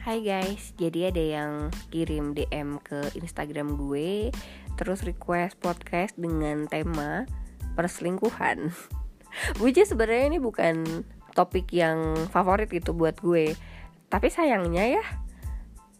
Hai 0.00 0.24
guys, 0.24 0.72
jadi 0.80 1.12
ada 1.12 1.20
yang 1.20 1.52
kirim 1.92 2.32
DM 2.32 2.80
ke 2.80 3.12
Instagram 3.20 3.76
gue 3.76 4.32
Terus 4.80 5.04
request 5.04 5.60
podcast 5.60 6.16
dengan 6.16 6.64
tema 6.72 7.28
perselingkuhan 7.76 8.72
Which 9.60 9.76
is 9.76 9.92
sebenarnya 9.92 10.32
ini 10.32 10.38
bukan 10.40 11.04
topik 11.36 11.68
yang 11.76 12.16
favorit 12.32 12.72
gitu 12.72 12.96
buat 12.96 13.20
gue 13.20 13.52
Tapi 14.08 14.32
sayangnya 14.32 14.88
ya 14.88 15.04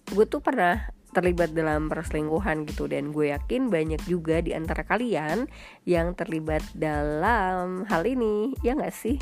Gue 0.09 0.25
tuh 0.25 0.41
pernah 0.41 0.89
terlibat 1.13 1.53
dalam 1.53 1.93
perselingkuhan 1.93 2.65
gitu 2.73 2.89
Dan 2.89 3.13
gue 3.13 3.37
yakin 3.37 3.69
banyak 3.69 4.01
juga 4.09 4.41
di 4.41 4.57
antara 4.57 4.81
kalian 4.81 5.45
yang 5.85 6.17
terlibat 6.17 6.65
dalam 6.73 7.85
hal 7.85 8.09
ini 8.09 8.57
Ya 8.65 8.73
gak 8.81 8.97
sih? 8.97 9.21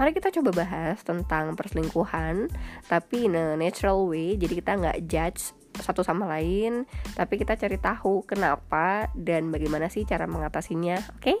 Mari 0.00 0.16
kita 0.16 0.32
coba 0.32 0.64
bahas 0.64 1.04
tentang 1.04 1.52
perselingkuhan 1.52 2.48
Tapi 2.88 3.28
in 3.28 3.36
a 3.36 3.52
natural 3.60 4.08
way 4.08 4.40
Jadi 4.40 4.64
kita 4.64 4.80
nggak 4.80 5.04
judge 5.04 5.52
satu 5.76 6.00
sama 6.00 6.24
lain 6.28 6.88
Tapi 7.12 7.36
kita 7.36 7.60
cari 7.60 7.76
tahu 7.76 8.24
kenapa 8.24 9.12
Dan 9.12 9.52
bagaimana 9.52 9.92
sih 9.92 10.08
cara 10.08 10.24
mengatasinya 10.24 10.96
Oke? 11.20 11.36
Okay? 11.36 11.38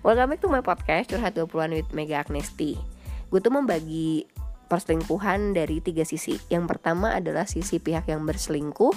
Welcome 0.00 0.36
back 0.36 0.40
to 0.40 0.48
my 0.48 0.64
podcast 0.64 1.12
Curhat 1.12 1.36
20an 1.36 1.72
with 1.76 1.90
Mega 1.92 2.24
Agnesti 2.24 2.80
Gue 3.28 3.40
tuh 3.44 3.52
membagi 3.52 4.24
perselingkuhan 4.72 5.52
dari 5.52 5.84
tiga 5.84 6.08
sisi 6.08 6.40
Yang 6.48 6.76
pertama 6.76 7.12
adalah 7.12 7.44
sisi 7.44 7.76
pihak 7.76 8.08
yang 8.08 8.24
berselingkuh 8.24 8.92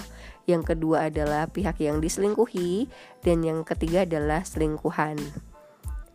Yang 0.48 0.72
kedua 0.72 1.12
adalah 1.12 1.52
pihak 1.52 1.84
yang 1.84 2.00
diselingkuhi 2.00 2.88
Dan 3.20 3.44
yang 3.44 3.60
ketiga 3.64 4.08
adalah 4.08 4.40
selingkuhan 4.40 5.20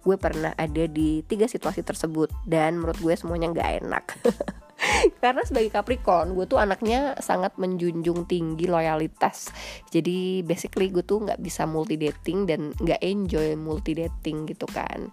gue 0.03 0.19
pernah 0.19 0.51
ada 0.59 0.83
di 0.85 1.23
tiga 1.23 1.47
situasi 1.47 1.81
tersebut 1.81 2.29
dan 2.43 2.75
menurut 2.77 2.99
gue 2.99 3.15
semuanya 3.15 3.49
nggak 3.55 3.71
enak. 3.83 4.05
Karena 5.23 5.41
sebagai 5.47 5.71
Capricorn 5.71 6.35
gue 6.35 6.43
tuh 6.43 6.59
anaknya 6.59 7.15
sangat 7.23 7.55
menjunjung 7.55 8.27
tinggi 8.27 8.67
loyalitas. 8.67 9.47
Jadi 9.87 10.43
basically 10.43 10.91
gue 10.91 11.07
tuh 11.07 11.23
nggak 11.23 11.39
bisa 11.39 11.63
multi 11.63 11.95
dating 11.95 12.43
dan 12.43 12.75
nggak 12.75 12.99
enjoy 12.99 13.55
multi 13.55 13.95
dating 13.95 14.43
gitu 14.43 14.67
kan. 14.67 15.07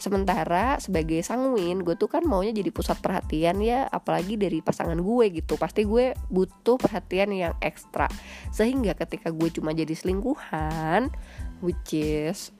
Sementara 0.00 0.82
sebagai 0.82 1.22
sanguin 1.22 1.84
gue 1.86 1.94
tuh 1.94 2.10
kan 2.10 2.26
maunya 2.26 2.50
jadi 2.50 2.74
pusat 2.74 2.98
perhatian 2.98 3.62
ya 3.62 3.86
apalagi 3.86 4.40
dari 4.40 4.64
pasangan 4.64 4.98
gue 4.98 5.26
gitu. 5.30 5.60
Pasti 5.60 5.84
gue 5.84 6.16
butuh 6.32 6.80
perhatian 6.80 7.30
yang 7.36 7.54
ekstra. 7.60 8.08
Sehingga 8.50 8.96
ketika 8.96 9.28
gue 9.30 9.52
cuma 9.52 9.76
jadi 9.76 9.92
selingkuhan 9.92 11.12
which 11.62 11.94
is 11.94 12.50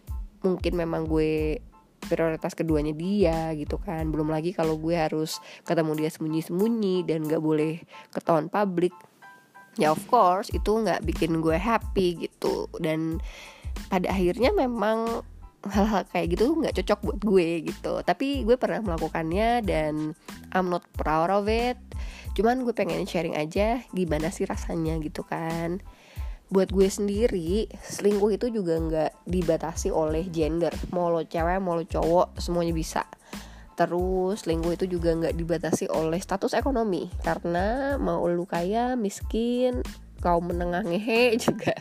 mungkin 0.43 0.75
memang 0.77 1.07
gue 1.09 1.59
prioritas 2.07 2.53
keduanya 2.59 2.93
dia 2.93 3.55
gitu 3.55 3.79
kan. 3.79 4.11
Belum 4.11 4.29
lagi 4.31 4.51
kalau 4.51 4.77
gue 4.79 4.95
harus 4.95 5.39
ketemu 5.63 5.93
dia 6.03 6.11
sembunyi-sembunyi 6.11 7.07
dan 7.07 7.25
gak 7.27 7.43
boleh 7.43 7.83
ketahuan 8.11 8.51
publik 8.51 8.95
ya 9.81 9.89
of 9.89 10.05
course 10.05 10.53
itu 10.53 10.69
nggak 10.69 11.01
bikin 11.09 11.41
gue 11.41 11.57
happy 11.57 12.29
gitu. 12.29 12.69
Dan 12.77 13.23
pada 13.89 14.13
akhirnya 14.13 14.53
memang 14.53 15.25
hal-hal 15.63 16.03
kayak 16.11 16.35
gitu 16.37 16.59
nggak 16.59 16.77
cocok 16.83 16.99
buat 17.01 17.21
gue 17.23 17.49
gitu. 17.73 17.95
Tapi 18.05 18.45
gue 18.45 18.57
pernah 18.61 18.85
melakukannya 18.85 19.65
dan 19.65 20.13
I'm 20.53 20.69
not 20.69 20.85
proud 20.99 21.33
of 21.33 21.49
it. 21.49 21.81
Cuman 22.37 22.67
gue 22.69 22.75
pengen 22.77 23.09
sharing 23.09 23.39
aja 23.39 23.81
gimana 23.97 24.29
sih 24.29 24.45
rasanya 24.45 25.01
gitu 25.01 25.25
kan 25.25 25.81
buat 26.53 26.69
gue 26.69 26.85
sendiri 26.85 27.65
selingkuh 27.81 28.37
itu 28.37 28.53
juga 28.53 28.77
nggak 28.77 29.25
dibatasi 29.25 29.89
oleh 29.89 30.29
gender. 30.29 30.71
Mau 30.93 31.09
lo 31.09 31.25
cewek 31.25 31.59
mau 31.65 31.73
lo 31.73 31.89
cowok 31.89 32.37
semuanya 32.37 32.77
bisa. 32.77 33.09
Terus 33.73 34.45
selingkuh 34.45 34.77
itu 34.77 34.85
juga 34.85 35.17
nggak 35.17 35.33
dibatasi 35.33 35.89
oleh 35.89 36.21
status 36.21 36.53
ekonomi. 36.53 37.09
Karena 37.25 37.97
mau 37.97 38.29
lu 38.29 38.45
kaya 38.45 39.01
miskin 39.01 39.81
kaum 40.21 40.53
menengah 40.53 40.85
ngehe 40.85 41.35
juga. 41.49 41.73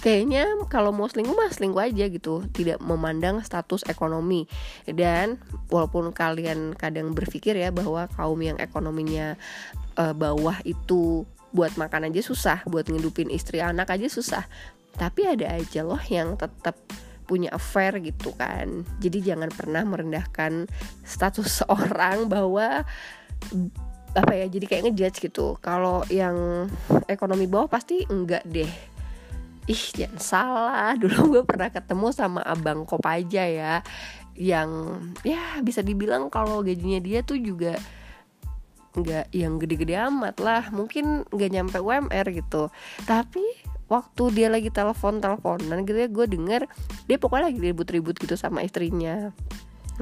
Kayaknya 0.00 0.48
kalau 0.72 0.96
mau 0.96 1.04
selingkuh 1.04 1.36
mah 1.36 1.52
selingkuh 1.52 1.84
aja 1.84 2.08
gitu. 2.08 2.48
Tidak 2.48 2.80
memandang 2.80 3.44
status 3.44 3.84
ekonomi. 3.84 4.48
Dan 4.88 5.36
walaupun 5.68 6.16
kalian 6.16 6.72
kadang 6.72 7.12
berpikir 7.12 7.52
ya 7.52 7.68
bahwa 7.68 8.08
kaum 8.16 8.40
yang 8.40 8.56
ekonominya 8.56 9.36
uh, 10.00 10.16
bawah 10.16 10.56
itu 10.64 11.28
buat 11.50 11.74
makan 11.74 12.10
aja 12.10 12.22
susah 12.22 12.62
buat 12.66 12.86
ngidupin 12.86 13.30
istri 13.30 13.58
anak 13.58 13.90
aja 13.90 14.06
susah. 14.06 14.44
Tapi 14.94 15.26
ada 15.26 15.54
aja 15.54 15.86
loh 15.86 16.00
yang 16.10 16.34
tetap 16.34 16.76
punya 17.30 17.54
affair 17.54 17.94
gitu 18.02 18.34
kan. 18.34 18.82
Jadi 18.98 19.22
jangan 19.22 19.54
pernah 19.54 19.86
merendahkan 19.86 20.66
status 21.06 21.46
seorang 21.62 22.26
bahwa 22.26 22.82
apa 24.10 24.32
ya 24.34 24.50
jadi 24.50 24.66
kayak 24.66 24.82
ngejudge 24.90 25.18
gitu. 25.30 25.54
Kalau 25.62 26.02
yang 26.10 26.66
ekonomi 27.06 27.46
bawah 27.46 27.70
pasti 27.70 28.02
enggak 28.10 28.42
deh. 28.46 28.70
Ih 29.70 29.84
jangan 29.94 30.18
salah. 30.18 30.90
Dulu 31.02 31.38
gue 31.38 31.42
pernah 31.46 31.70
ketemu 31.70 32.10
sama 32.10 32.42
abang 32.42 32.82
Kopaja 32.82 33.46
ya. 33.46 33.74
Yang 34.34 34.98
ya 35.22 35.62
bisa 35.62 35.86
dibilang 35.86 36.26
kalau 36.34 36.66
gajinya 36.66 36.98
dia 36.98 37.22
tuh 37.22 37.38
juga 37.38 37.78
nggak 38.96 39.30
yang 39.34 39.58
gede-gede 39.62 39.94
amat 40.10 40.40
lah. 40.42 40.68
Mungkin 40.74 41.28
nggak 41.30 41.50
nyampe 41.50 41.78
UMR 41.78 42.26
gitu. 42.34 42.70
Tapi 43.06 43.42
waktu 43.90 44.22
dia 44.30 44.46
lagi 44.46 44.70
telepon 44.70 45.18
teleponan 45.18 45.82
gitu 45.82 45.98
ya 45.98 46.06
gue 46.06 46.26
denger 46.30 46.62
dia 47.10 47.18
pokoknya 47.18 47.50
lagi 47.50 47.58
ribut-ribut 47.58 48.22
gitu 48.22 48.38
sama 48.38 48.62
istrinya 48.62 49.34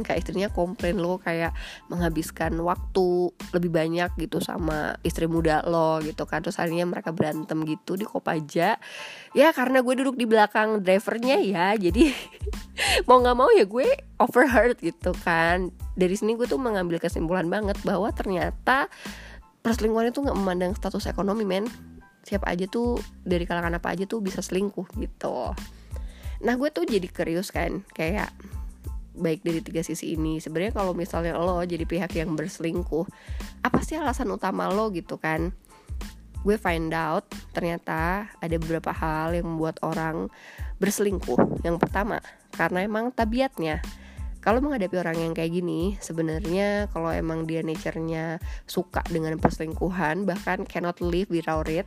kayak 0.03 0.25
istrinya 0.25 0.49
komplain 0.51 0.99
lo 0.99 1.19
kayak 1.19 1.55
menghabiskan 1.89 2.55
waktu 2.61 3.33
lebih 3.55 3.71
banyak 3.71 4.11
gitu 4.19 4.39
sama 4.43 4.97
istri 5.07 5.27
muda 5.31 5.63
lo 5.67 6.01
gitu 6.03 6.25
kan. 6.25 6.43
Terus 6.43 6.59
akhirnya 6.59 6.85
mereka 6.89 7.15
berantem 7.15 7.63
gitu 7.65 7.95
di 7.95 8.05
Kopaja. 8.05 8.79
Ya 9.37 9.49
karena 9.53 9.81
gue 9.85 9.95
duduk 9.99 10.17
di 10.17 10.27
belakang 10.27 10.81
drivernya 10.83 11.39
ya 11.43 11.67
jadi 11.77 12.13
mau 13.09 13.23
nggak 13.23 13.37
mau 13.37 13.51
ya 13.55 13.65
gue 13.65 13.89
overheard 14.19 14.79
gitu 14.83 15.15
kan. 15.23 15.71
Dari 15.99 16.15
sini 16.15 16.35
gue 16.35 16.47
tuh 16.47 16.61
mengambil 16.61 17.03
kesimpulan 17.03 17.47
banget 17.47 17.79
bahwa 17.83 18.11
ternyata 18.15 18.91
perselingkuhan 19.63 20.15
itu 20.15 20.23
nggak 20.23 20.39
memandang 20.39 20.73
status 20.75 21.07
ekonomi 21.11 21.47
men. 21.47 21.67
Siapa 22.25 22.51
aja 22.53 22.69
tuh 22.69 23.01
dari 23.25 23.49
kalangan 23.49 23.81
apa 23.81 23.97
aja 23.97 24.05
tuh 24.05 24.21
bisa 24.21 24.45
selingkuh 24.45 24.85
gitu. 25.01 25.53
Nah 26.39 26.55
gue 26.55 26.69
tuh 26.71 26.87
jadi 26.87 27.09
curious 27.11 27.51
kan 27.51 27.83
kayak 27.95 28.31
baik 29.19 29.43
dari 29.43 29.61
tiga 29.61 29.83
sisi 29.83 30.15
ini. 30.15 30.39
Sebenarnya 30.39 30.73
kalau 30.75 30.95
misalnya 30.95 31.37
lo 31.37 31.61
jadi 31.63 31.85
pihak 31.85 32.15
yang 32.17 32.33
berselingkuh 32.39 33.07
apa 33.63 33.79
sih 33.83 33.99
alasan 33.99 34.31
utama 34.31 34.71
lo 34.71 34.89
gitu 34.95 35.19
kan? 35.19 35.53
Gue 36.47 36.55
find 36.55 36.95
out 36.95 37.27
ternyata 37.51 38.31
ada 38.39 38.57
beberapa 38.57 38.95
hal 38.95 39.35
yang 39.35 39.47
membuat 39.51 39.83
orang 39.83 40.31
berselingkuh. 40.79 41.67
Yang 41.67 41.77
pertama 41.83 42.23
karena 42.55 42.87
emang 42.87 43.11
tabiatnya. 43.11 43.83
Kalau 44.39 44.63
menghadapi 44.63 44.97
orang 45.03 45.19
yang 45.19 45.33
kayak 45.35 45.51
gini 45.51 45.99
sebenarnya 45.99 46.89
kalau 46.95 47.11
emang 47.11 47.45
dia 47.45 47.61
nature-nya 47.61 48.39
suka 48.71 49.03
dengan 49.11 49.35
perselingkuhan 49.37 50.25
bahkan 50.25 50.63
cannot 50.63 51.03
live 51.03 51.29
without 51.29 51.67
it 51.67 51.85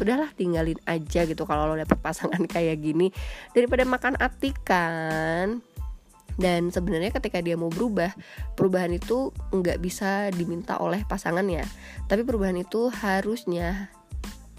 udahlah 0.00 0.32
tinggalin 0.34 0.78
aja 0.88 1.28
gitu 1.28 1.44
kalau 1.44 1.68
lo 1.68 1.74
dapet 1.76 1.98
pasangan 2.00 2.40
kayak 2.54 2.80
gini. 2.80 3.12
Daripada 3.52 3.84
makan 3.84 4.16
atikan 4.16 5.60
dan 6.36 6.70
sebenarnya 6.70 7.10
ketika 7.10 7.40
dia 7.40 7.56
mau 7.58 7.72
berubah 7.72 8.12
perubahan 8.54 8.92
itu 8.94 9.34
nggak 9.50 9.78
bisa 9.82 10.30
diminta 10.34 10.78
oleh 10.78 11.02
pasangannya. 11.08 11.64
Tapi 12.06 12.22
perubahan 12.22 12.58
itu 12.60 12.92
harusnya 12.92 13.90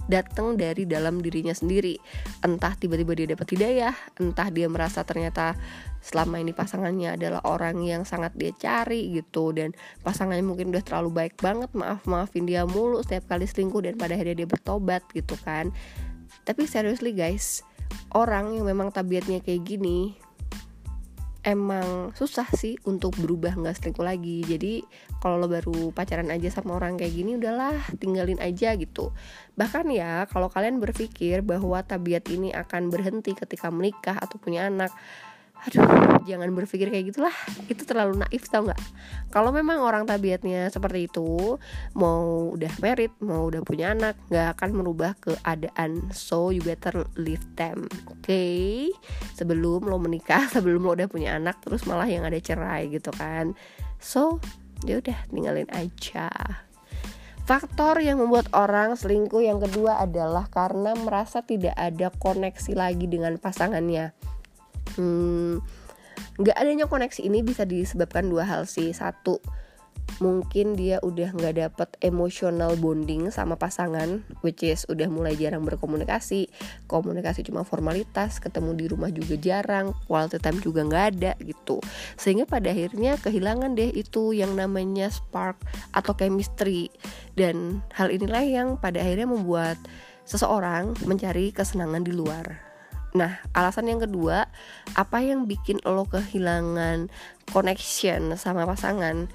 datang 0.09 0.59
dari 0.59 0.83
dalam 0.83 1.23
dirinya 1.23 1.55
sendiri. 1.55 1.95
Entah 2.43 2.75
tiba-tiba 2.75 3.15
dia 3.15 3.27
dapat 3.31 3.47
hidayah 3.55 3.95
entah 4.19 4.51
dia 4.51 4.67
merasa 4.67 5.05
ternyata 5.07 5.55
selama 6.01 6.41
ini 6.41 6.51
pasangannya 6.51 7.15
adalah 7.15 7.45
orang 7.45 7.79
yang 7.85 8.03
sangat 8.03 8.33
dia 8.35 8.51
cari 8.57 9.13
gitu. 9.15 9.55
Dan 9.55 9.71
pasangannya 10.03 10.43
mungkin 10.43 10.73
udah 10.73 10.83
terlalu 10.83 11.09
baik 11.13 11.39
banget 11.39 11.71
maaf 11.77 12.03
maafin 12.09 12.43
dia 12.43 12.67
mulu 12.67 12.99
setiap 13.05 13.31
kali 13.31 13.47
selingkuh 13.47 13.85
dan 13.85 13.95
pada 13.95 14.17
akhirnya 14.17 14.43
dia 14.43 14.49
bertobat 14.49 15.05
gitu 15.15 15.37
kan. 15.45 15.71
Tapi 16.43 16.67
seriously 16.67 17.15
guys 17.15 17.63
orang 18.15 18.55
yang 18.55 18.65
memang 18.67 18.91
tabiatnya 18.91 19.43
kayak 19.43 19.67
gini 19.67 20.15
emang 21.41 22.13
susah 22.13 22.45
sih 22.53 22.77
untuk 22.85 23.17
berubah 23.17 23.57
nggak 23.57 23.81
selingkuh 23.81 24.05
lagi. 24.05 24.45
Jadi 24.45 24.85
kalau 25.17 25.41
lo 25.41 25.47
baru 25.49 25.89
pacaran 25.89 26.29
aja 26.29 26.53
sama 26.53 26.77
orang 26.77 26.97
kayak 26.97 27.13
gini 27.13 27.37
udahlah 27.37 27.77
tinggalin 27.97 28.37
aja 28.37 28.77
gitu. 28.77 29.09
Bahkan 29.57 29.89
ya 29.89 30.25
kalau 30.29 30.49
kalian 30.53 30.77
berpikir 30.77 31.41
bahwa 31.41 31.81
tabiat 31.81 32.29
ini 32.29 32.53
akan 32.53 32.93
berhenti 32.93 33.33
ketika 33.33 33.73
menikah 33.73 34.17
atau 34.17 34.37
punya 34.37 34.69
anak 34.69 34.93
aduh 35.61 36.25
jangan 36.25 36.49
berpikir 36.53 36.89
kayak 36.89 37.13
gitulah. 37.13 37.35
Itu 37.69 37.85
terlalu 37.85 38.21
naif 38.25 38.49
tau 38.49 38.65
nggak? 38.65 38.81
Kalau 39.29 39.53
memang 39.53 39.81
orang 39.81 40.09
tabiatnya 40.09 40.73
seperti 40.73 41.05
itu 41.05 41.57
mau 41.93 42.53
udah 42.53 42.73
married 42.81 43.13
mau 43.21 43.47
udah 43.47 43.61
punya 43.61 43.93
anak 43.93 44.17
nggak 44.33 44.57
akan 44.57 44.69
merubah 44.73 45.13
keadaan. 45.21 46.09
So 46.13 46.49
you 46.49 46.65
better 46.65 47.05
leave 47.17 47.43
them 47.57 47.85
oke 48.09 48.25
okay? 48.25 48.89
sebelum 49.37 49.85
lo 49.85 50.01
menikah 50.01 50.49
sebelum 50.55 50.81
lo 50.81 50.97
udah 50.97 51.09
punya 51.09 51.37
anak 51.37 51.61
terus 51.61 51.85
malah 51.85 52.09
yang 52.09 52.25
ada 52.25 52.41
cerai 52.41 52.89
gitu 52.89 53.13
kan. 53.13 53.53
So 54.01 54.41
ya 54.85 54.97
udah 54.97 55.17
tinggalin 55.29 55.69
aja. 55.73 56.29
Faktor 57.41 57.99
yang 57.99 58.21
membuat 58.21 58.53
orang 58.53 58.93
selingkuh 58.93 59.41
yang 59.41 59.57
kedua 59.57 59.97
adalah 59.99 60.45
karena 60.47 60.93
merasa 60.93 61.41
tidak 61.41 61.73
ada 61.73 62.13
koneksi 62.13 62.77
lagi 62.77 63.09
dengan 63.09 63.41
pasangannya. 63.41 64.13
Hmm, 64.99 65.63
adanya 66.55 66.87
koneksi 66.89 67.21
ini 67.23 67.45
bisa 67.45 67.63
disebabkan 67.67 68.27
dua 68.27 68.43
hal 68.47 68.67
sih. 68.67 68.91
Satu, 68.91 69.39
mungkin 70.19 70.75
dia 70.75 70.99
udah 71.01 71.31
nggak 71.31 71.55
dapet 71.57 71.89
emotional 72.03 72.75
bonding 72.75 73.31
sama 73.31 73.55
pasangan 73.55 74.21
which 74.43 74.61
is 74.65 74.83
udah 74.89 75.07
mulai 75.07 75.37
jarang 75.37 75.63
berkomunikasi. 75.63 76.51
Komunikasi 76.89 77.45
cuma 77.47 77.63
formalitas 77.63 78.41
ketemu 78.41 78.71
di 78.75 78.85
rumah 78.91 79.09
juga 79.13 79.35
jarang 79.39 79.95
quality 80.09 80.41
time 80.41 80.59
juga 80.59 80.81
nggak 80.83 81.05
ada 81.15 81.31
gitu. 81.41 81.79
Sehingga 82.19 82.49
pada 82.49 82.73
akhirnya 82.73 83.15
kehilangan 83.21 83.77
deh 83.77 83.93
itu 83.93 84.35
yang 84.35 84.57
namanya 84.57 85.07
spark 85.07 85.61
atau 85.95 86.13
chemistry. 86.17 86.91
Dan 87.37 87.85
hal 87.95 88.11
inilah 88.11 88.43
yang 88.43 88.67
pada 88.75 88.99
akhirnya 88.99 89.29
membuat 89.29 89.79
seseorang 90.27 90.93
mencari 91.07 91.49
kesenangan 91.49 92.05
di 92.05 92.13
luar 92.13 92.70
Nah, 93.11 93.43
alasan 93.51 93.91
yang 93.91 93.99
kedua, 93.99 94.47
apa 94.95 95.19
yang 95.19 95.43
bikin 95.43 95.83
lo 95.83 96.07
kehilangan 96.07 97.11
connection 97.51 98.35
sama 98.39 98.63
pasangan? 98.63 99.27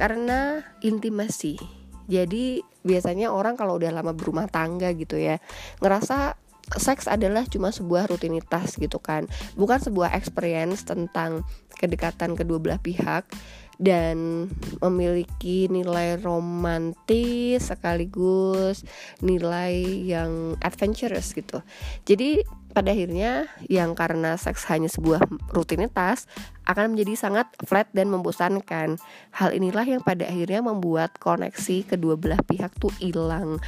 karena 0.00 0.64
intimasi. 0.80 1.60
Jadi 2.08 2.64
biasanya 2.80 3.28
orang 3.28 3.60
kalau 3.60 3.76
udah 3.76 3.92
lama 3.92 4.16
berumah 4.16 4.48
tangga 4.48 4.88
gitu 4.96 5.20
ya 5.20 5.36
ngerasa 5.84 6.40
seks 6.80 7.04
adalah 7.04 7.44
cuma 7.44 7.68
sebuah 7.68 8.08
rutinitas 8.08 8.80
gitu 8.80 8.96
kan. 8.96 9.28
Bukan 9.60 9.76
sebuah 9.76 10.16
experience 10.16 10.88
tentang 10.88 11.44
kedekatan 11.76 12.32
kedua 12.32 12.56
belah 12.56 12.80
pihak 12.80 13.28
dan 13.76 14.48
memiliki 14.80 15.68
nilai 15.68 16.16
romantis 16.20 17.68
sekaligus 17.68 18.88
nilai 19.20 19.76
yang 20.08 20.56
adventurous 20.64 21.36
gitu. 21.36 21.60
Jadi 22.08 22.40
pada 22.70 22.94
akhirnya 22.94 23.50
yang 23.66 23.98
karena 23.98 24.38
seks 24.38 24.64
hanya 24.70 24.86
sebuah 24.86 25.26
rutinitas 25.50 26.30
akan 26.64 26.94
menjadi 26.94 27.18
sangat 27.18 27.50
flat 27.66 27.90
dan 27.90 28.08
membosankan. 28.14 28.96
Hal 29.34 29.50
inilah 29.50 29.82
yang 29.82 30.02
pada 30.06 30.26
akhirnya 30.30 30.62
membuat 30.62 31.18
koneksi 31.18 31.90
kedua 31.90 32.14
belah 32.14 32.40
pihak 32.46 32.70
tuh 32.78 32.94
hilang. 33.02 33.58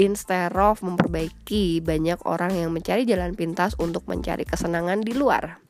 Instead 0.00 0.56
of 0.56 0.80
memperbaiki, 0.80 1.84
banyak 1.84 2.20
orang 2.24 2.56
yang 2.56 2.72
mencari 2.72 3.04
jalan 3.04 3.36
pintas 3.36 3.76
untuk 3.76 4.04
mencari 4.08 4.48
kesenangan 4.48 5.04
di 5.04 5.12
luar. 5.12 5.60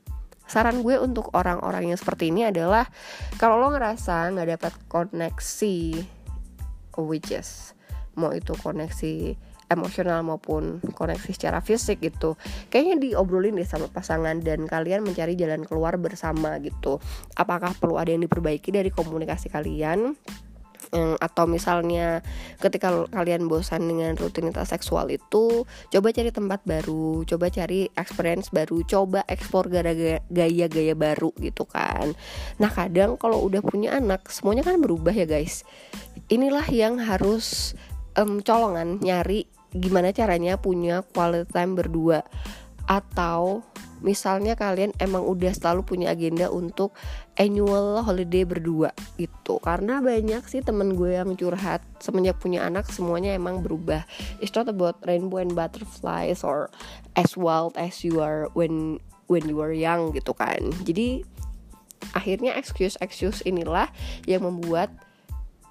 Saran 0.50 0.82
gue 0.82 0.99
untuk 0.99 1.31
orang-orang 1.34 1.94
yang 1.94 1.99
seperti 1.99 2.34
ini 2.34 2.46
adalah 2.50 2.82
kalau 3.38 3.62
lo 3.62 3.70
ngerasa 3.70 4.34
nggak 4.34 4.49
dapat 4.58 4.72
koneksi, 4.90 5.78
which 6.99 7.31
is 7.31 7.75
mau 8.19 8.34
itu 8.34 8.52
koneksi 8.58 9.38
emosional 9.70 10.26
maupun 10.26 10.82
koneksi 10.99 11.31
secara 11.31 11.62
fisik 11.62 12.02
gitu. 12.02 12.34
Kayaknya 12.69 12.96
diobrolin 12.99 13.55
deh 13.55 13.64
sama 13.64 13.87
pasangan 13.87 14.43
dan 14.43 14.67
kalian 14.67 15.06
mencari 15.06 15.38
jalan 15.38 15.62
keluar 15.62 15.94
bersama 15.96 16.58
gitu. 16.58 16.99
Apakah 17.38 17.72
perlu 17.78 17.96
ada 17.96 18.11
yang 18.11 18.26
diperbaiki 18.26 18.75
dari 18.75 18.90
komunikasi 18.90 19.46
kalian? 19.49 20.19
Atau 21.22 21.46
misalnya 21.46 22.19
ketika 22.58 23.06
kalian 23.14 23.46
bosan 23.46 23.87
dengan 23.87 24.19
rutinitas 24.19 24.75
seksual 24.75 25.06
itu 25.14 25.62
coba 25.87 26.08
cari 26.11 26.34
tempat 26.34 26.67
baru 26.67 27.22
coba 27.22 27.46
cari 27.46 27.87
experience 27.94 28.50
baru 28.50 28.82
coba 28.82 29.22
ekspor 29.31 29.70
gaya-gaya 29.70 30.94
baru 30.99 31.31
gitu 31.38 31.62
kan. 31.70 32.11
Nah 32.58 32.70
kadang 32.75 33.14
kalau 33.22 33.38
udah 33.46 33.62
punya 33.62 34.02
anak 34.02 34.34
semuanya 34.34 34.67
kan 34.67 34.82
berubah 34.82 35.14
ya 35.14 35.31
guys. 35.31 35.62
Inilah 36.26 36.67
yang 36.75 36.99
harus 36.99 37.78
um, 38.19 38.43
colongan 38.43 38.99
nyari 38.99 39.46
gimana 39.75 40.11
caranya 40.11 40.58
punya 40.58 41.02
quality 41.02 41.50
time 41.50 41.72
berdua? 41.78 42.26
Atau 42.90 43.62
misalnya 44.00 44.56
kalian 44.56 44.96
emang 44.96 45.22
udah 45.22 45.52
selalu 45.52 45.84
punya 45.84 46.12
agenda 46.12 46.49
untuk 46.49 46.96
annual 47.37 48.00
holiday 48.02 48.43
berdua 48.43 48.90
gitu. 49.20 49.61
Karena 49.61 50.00
banyak 50.00 50.43
sih 50.49 50.64
temen 50.64 50.96
gue 50.96 51.17
yang 51.17 51.37
curhat 51.37 51.84
semenjak 52.00 52.40
punya 52.40 52.64
anak 52.67 52.88
semuanya 52.88 53.37
emang 53.37 53.61
berubah. 53.61 54.05
It's 54.40 54.52
not 54.56 54.67
about 54.67 54.99
rainbow 55.05 55.40
and 55.40 55.52
butterflies 55.52 56.43
or 56.43 56.72
as 57.14 57.37
wild 57.37 57.76
as 57.76 58.02
you 58.02 58.19
are 58.25 58.49
when 58.56 58.99
when 59.31 59.46
you 59.46 59.61
were 59.61 59.72
young 59.72 60.11
gitu 60.17 60.34
kan. 60.34 60.72
Jadi 60.82 61.22
akhirnya 62.17 62.56
excuse 62.56 62.96
excuse 62.99 63.44
inilah 63.44 63.93
yang 64.25 64.49
membuat 64.49 64.90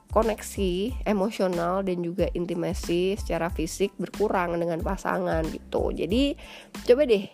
koneksi 0.09 1.05
emosional 1.05 1.85
dan 1.85 2.01
juga 2.01 2.25
intimasi 2.33 3.13
secara 3.13 3.53
fisik 3.53 3.93
berkurang 4.01 4.57
dengan 4.57 4.81
pasangan 4.81 5.45
gitu. 5.53 5.93
Jadi 5.93 6.33
coba 6.85 7.05
deh 7.05 7.25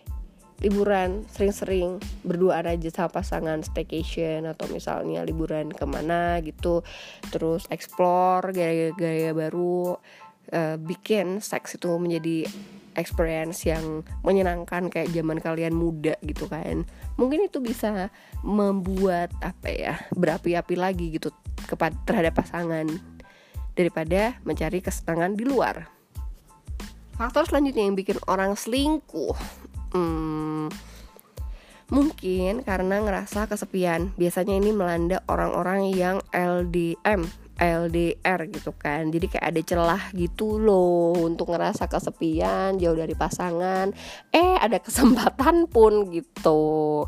liburan 0.64 1.28
sering-sering 1.28 2.00
berduaan 2.24 2.68
aja 2.68 2.88
sama 2.88 3.20
pasangan 3.20 3.60
staycation 3.60 4.48
atau 4.48 4.72
misalnya 4.72 5.24
liburan 5.24 5.72
ke 5.72 5.84
mana 5.84 6.40
gitu. 6.44 6.84
Terus 7.32 7.68
explore 7.72 8.56
gaya-gaya 8.56 9.36
baru 9.36 10.00
uh, 10.52 10.76
bikin 10.80 11.44
seks 11.44 11.76
itu 11.76 11.92
menjadi 12.00 12.48
experience 12.96 13.64
yang 13.68 14.04
menyenangkan 14.26 14.92
kayak 14.92 15.12
zaman 15.12 15.40
kalian 15.40 15.76
muda 15.76 16.16
gitu 16.24 16.50
kan. 16.50 16.84
Mungkin 17.16 17.48
itu 17.48 17.64
bisa 17.64 18.10
membuat 18.42 19.32
apa 19.40 19.70
ya 19.72 19.94
berapi-api 20.16 20.76
lagi 20.76 21.16
gitu 21.16 21.32
kepada 21.70 21.96
terhadap 22.04 22.40
pasangan 22.40 22.88
daripada 23.76 24.40
mencari 24.48 24.80
kesenangan 24.80 25.36
di 25.36 25.44
luar. 25.48 25.88
Faktor 27.16 27.48
selanjutnya 27.48 27.88
yang 27.88 27.96
bikin 27.96 28.20
orang 28.28 28.60
selingkuh 28.60 29.36
hmm, 29.96 30.68
mungkin 31.88 32.66
karena 32.68 33.00
ngerasa 33.00 33.48
kesepian. 33.48 34.12
Biasanya 34.20 34.60
ini 34.60 34.76
melanda 34.76 35.24
orang-orang 35.32 35.96
yang 35.96 36.20
LDM 36.36 37.45
LDR 37.56 38.52
gitu 38.52 38.76
kan. 38.76 39.08
Jadi 39.08 39.32
kayak 39.32 39.46
ada 39.56 39.62
celah 39.64 40.04
gitu 40.12 40.60
loh 40.60 41.16
untuk 41.16 41.56
ngerasa 41.56 41.88
kesepian 41.88 42.76
jauh 42.76 42.98
dari 42.98 43.16
pasangan. 43.16 43.96
Eh 44.32 44.60
ada 44.60 44.80
kesempatan 44.84 45.72
pun 45.72 46.12
gitu. 46.12 47.06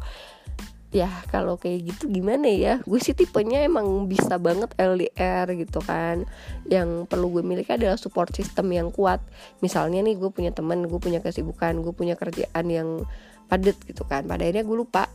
Ya 0.88 1.12
kalau 1.28 1.60
kayak 1.60 1.92
gitu 1.92 2.08
gimana 2.08 2.48
ya? 2.48 2.80
Gue 2.88 3.04
sih 3.04 3.12
tipenya 3.12 3.68
emang 3.68 4.08
bisa 4.08 4.40
banget 4.40 4.72
LDR 4.80 5.52
gitu 5.60 5.84
kan. 5.84 6.24
Yang 6.72 7.12
perlu 7.12 7.28
gue 7.38 7.44
miliki 7.44 7.76
adalah 7.76 8.00
support 8.00 8.32
system 8.32 8.72
yang 8.72 8.90
kuat. 8.96 9.20
Misalnya 9.60 10.00
nih 10.00 10.16
gue 10.16 10.32
punya 10.32 10.56
teman 10.56 10.88
gue 10.88 11.00
punya 11.00 11.20
kesibukan 11.20 11.84
gue 11.84 11.92
punya 11.92 12.16
kerjaan 12.16 12.66
yang 12.72 13.04
padat 13.52 13.76
gitu 13.84 14.08
kan. 14.08 14.24
Pada 14.24 14.48
akhirnya 14.48 14.64
gue 14.64 14.78
lupa 14.80 15.12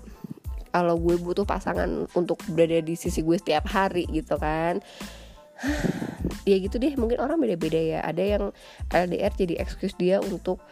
kalau 0.73 0.97
gue 0.97 1.17
butuh 1.21 1.45
pasangan 1.45 2.09
untuk 2.17 2.41
berada 2.49 2.81
di 2.81 2.97
sisi 2.97 3.21
gue 3.21 3.37
setiap 3.37 3.69
hari 3.69 4.09
gitu 4.09 4.41
kan 4.41 4.81
ya 6.49 6.57
gitu 6.59 6.79
deh 6.79 6.95
mungkin 6.99 7.23
orang 7.23 7.39
beda-beda 7.39 7.79
ya. 7.79 8.01
Ada 8.03 8.23
yang 8.23 8.45
LDR 8.91 9.33
jadi 9.35 9.55
excuse 9.63 9.95
dia 9.97 10.19
untuk 10.19 10.63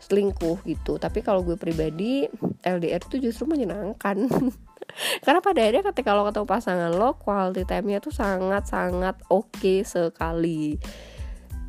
selingkuh 0.00 0.64
gitu. 0.64 0.96
Tapi 0.96 1.20
kalau 1.20 1.44
gue 1.44 1.54
pribadi 1.60 2.26
LDR 2.64 3.04
itu 3.04 3.30
justru 3.30 3.44
menyenangkan. 3.46 4.26
Karena 5.24 5.40
pada 5.44 5.60
akhirnya 5.62 5.84
ketika 5.92 6.16
lo 6.16 6.26
ketemu 6.26 6.46
pasangan 6.48 6.90
lo 6.90 7.14
quality 7.14 7.62
time-nya 7.62 8.02
tuh 8.02 8.10
sangat 8.10 8.66
sangat 8.66 9.14
oke 9.30 9.52
okay 9.54 9.84
sekali. 9.86 10.80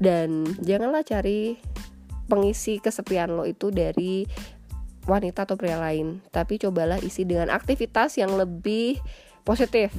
Dan 0.02 0.48
janganlah 0.64 1.06
cari 1.06 1.60
pengisi 2.26 2.82
kesepian 2.82 3.36
lo 3.36 3.46
itu 3.46 3.70
dari 3.70 4.26
wanita 5.06 5.46
atau 5.46 5.60
pria 5.60 5.78
lain. 5.78 6.24
Tapi 6.34 6.58
cobalah 6.58 6.98
isi 7.04 7.28
dengan 7.28 7.54
aktivitas 7.54 8.18
yang 8.18 8.34
lebih 8.34 8.98
positif 9.46 9.94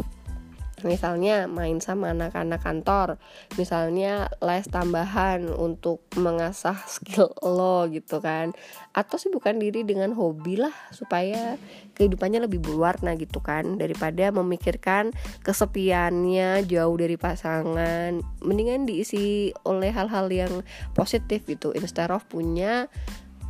misalnya 0.85 1.47
main 1.51 1.79
sama 1.83 2.15
anak-anak 2.15 2.61
kantor 2.63 3.09
misalnya 3.57 4.31
les 4.41 4.67
tambahan 4.69 5.47
untuk 5.51 6.05
mengasah 6.17 6.77
skill 6.87 7.33
lo 7.43 7.87
gitu 7.91 8.19
kan. 8.23 8.57
Atau 8.93 9.17
sibukkan 9.17 9.57
diri 9.57 9.85
dengan 9.85 10.13
hobi 10.13 10.61
lah 10.61 10.73
supaya 10.93 11.57
kehidupannya 11.97 12.45
lebih 12.49 12.63
berwarna 12.63 13.17
gitu 13.19 13.41
kan. 13.41 13.77
Daripada 13.77 14.33
memikirkan 14.33 15.13
kesepiannya 15.45 16.65
jauh 16.69 16.97
dari 16.97 17.17
pasangan. 17.17 18.21
Mendingan 18.43 18.89
diisi 18.89 19.53
oleh 19.67 19.93
hal-hal 19.93 20.29
yang 20.33 20.53
positif 20.97 21.45
gitu 21.49 21.73
instead 21.77 22.11
of 22.13 22.25
punya 22.29 22.89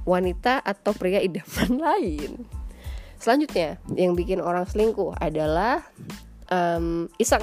wanita 0.03 0.59
atau 0.63 0.91
pria 0.95 1.23
idaman 1.23 1.79
lain. 1.87 2.33
Selanjutnya, 3.23 3.79
yang 3.95 4.19
bikin 4.19 4.43
orang 4.43 4.67
selingkuh 4.67 5.15
adalah 5.23 5.87
um, 6.53 7.09
iseng. 7.17 7.43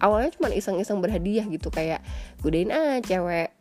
Awalnya 0.00 0.34
cuma 0.34 0.48
iseng-iseng 0.50 0.98
berhadiah 1.04 1.44
gitu 1.46 1.68
kayak 1.68 2.00
godain 2.40 2.72
ah 2.72 2.98
cewek 3.04 3.52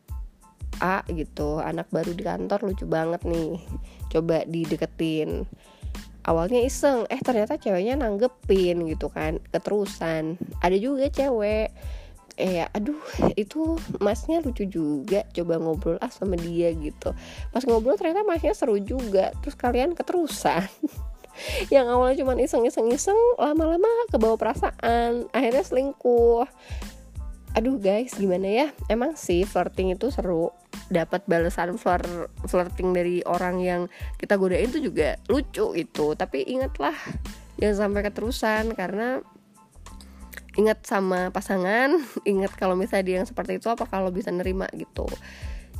A 0.82 1.06
gitu 1.06 1.62
anak 1.62 1.86
baru 1.94 2.18
di 2.18 2.26
kantor 2.26 2.66
lucu 2.66 2.90
banget 2.90 3.22
nih. 3.28 3.62
Coba 4.10 4.42
dideketin. 4.50 5.46
Awalnya 6.24 6.64
iseng 6.64 7.06
eh 7.12 7.20
ternyata 7.20 7.60
ceweknya 7.60 8.00
nanggepin 8.00 8.88
gitu 8.90 9.12
kan 9.12 9.38
keterusan. 9.54 10.40
Ada 10.64 10.78
juga 10.80 11.12
cewek 11.12 11.70
eh 12.34 12.66
aduh 12.66 12.98
itu 13.38 13.78
masnya 14.02 14.42
lucu 14.42 14.66
juga 14.66 15.22
coba 15.30 15.62
ngobrol 15.62 16.02
ah 16.02 16.10
sama 16.10 16.34
dia 16.34 16.74
gitu. 16.74 17.14
Pas 17.54 17.62
ngobrol 17.62 17.94
ternyata 17.94 18.26
masnya 18.26 18.58
seru 18.58 18.82
juga 18.82 19.30
terus 19.46 19.54
kalian 19.54 19.94
keterusan 19.94 20.66
yang 21.74 21.90
awalnya 21.90 22.22
cuma 22.22 22.38
iseng-iseng-iseng 22.38 23.18
lama-lama 23.40 23.88
kebawa 24.10 24.36
perasaan 24.38 25.30
akhirnya 25.34 25.64
selingkuh. 25.64 26.46
Aduh 27.54 27.78
guys 27.78 28.18
gimana 28.18 28.50
ya? 28.50 28.68
Emang 28.90 29.14
sih 29.14 29.46
flirting 29.46 29.94
itu 29.94 30.10
seru. 30.10 30.50
Dapat 30.90 31.26
balasan 31.30 31.78
flir 31.78 32.30
flirting 32.50 32.94
dari 32.98 33.22
orang 33.26 33.62
yang 33.62 33.82
kita 34.18 34.42
godain 34.42 34.70
itu 34.70 34.82
juga 34.82 35.22
lucu 35.30 35.78
itu 35.78 36.18
tapi 36.18 36.46
ingatlah 36.50 36.94
jangan 37.62 37.88
sampai 37.88 38.02
keterusan 38.10 38.74
karena 38.74 39.22
ingat 40.54 40.86
sama 40.86 41.30
pasangan 41.34 41.98
ingat 42.30 42.54
kalau 42.58 42.78
misalnya 42.78 43.06
dia 43.06 43.16
yang 43.22 43.30
seperti 43.30 43.58
itu 43.62 43.70
apa 43.70 43.86
kalau 43.86 44.10
bisa 44.10 44.30
nerima 44.34 44.66
gitu. 44.74 45.06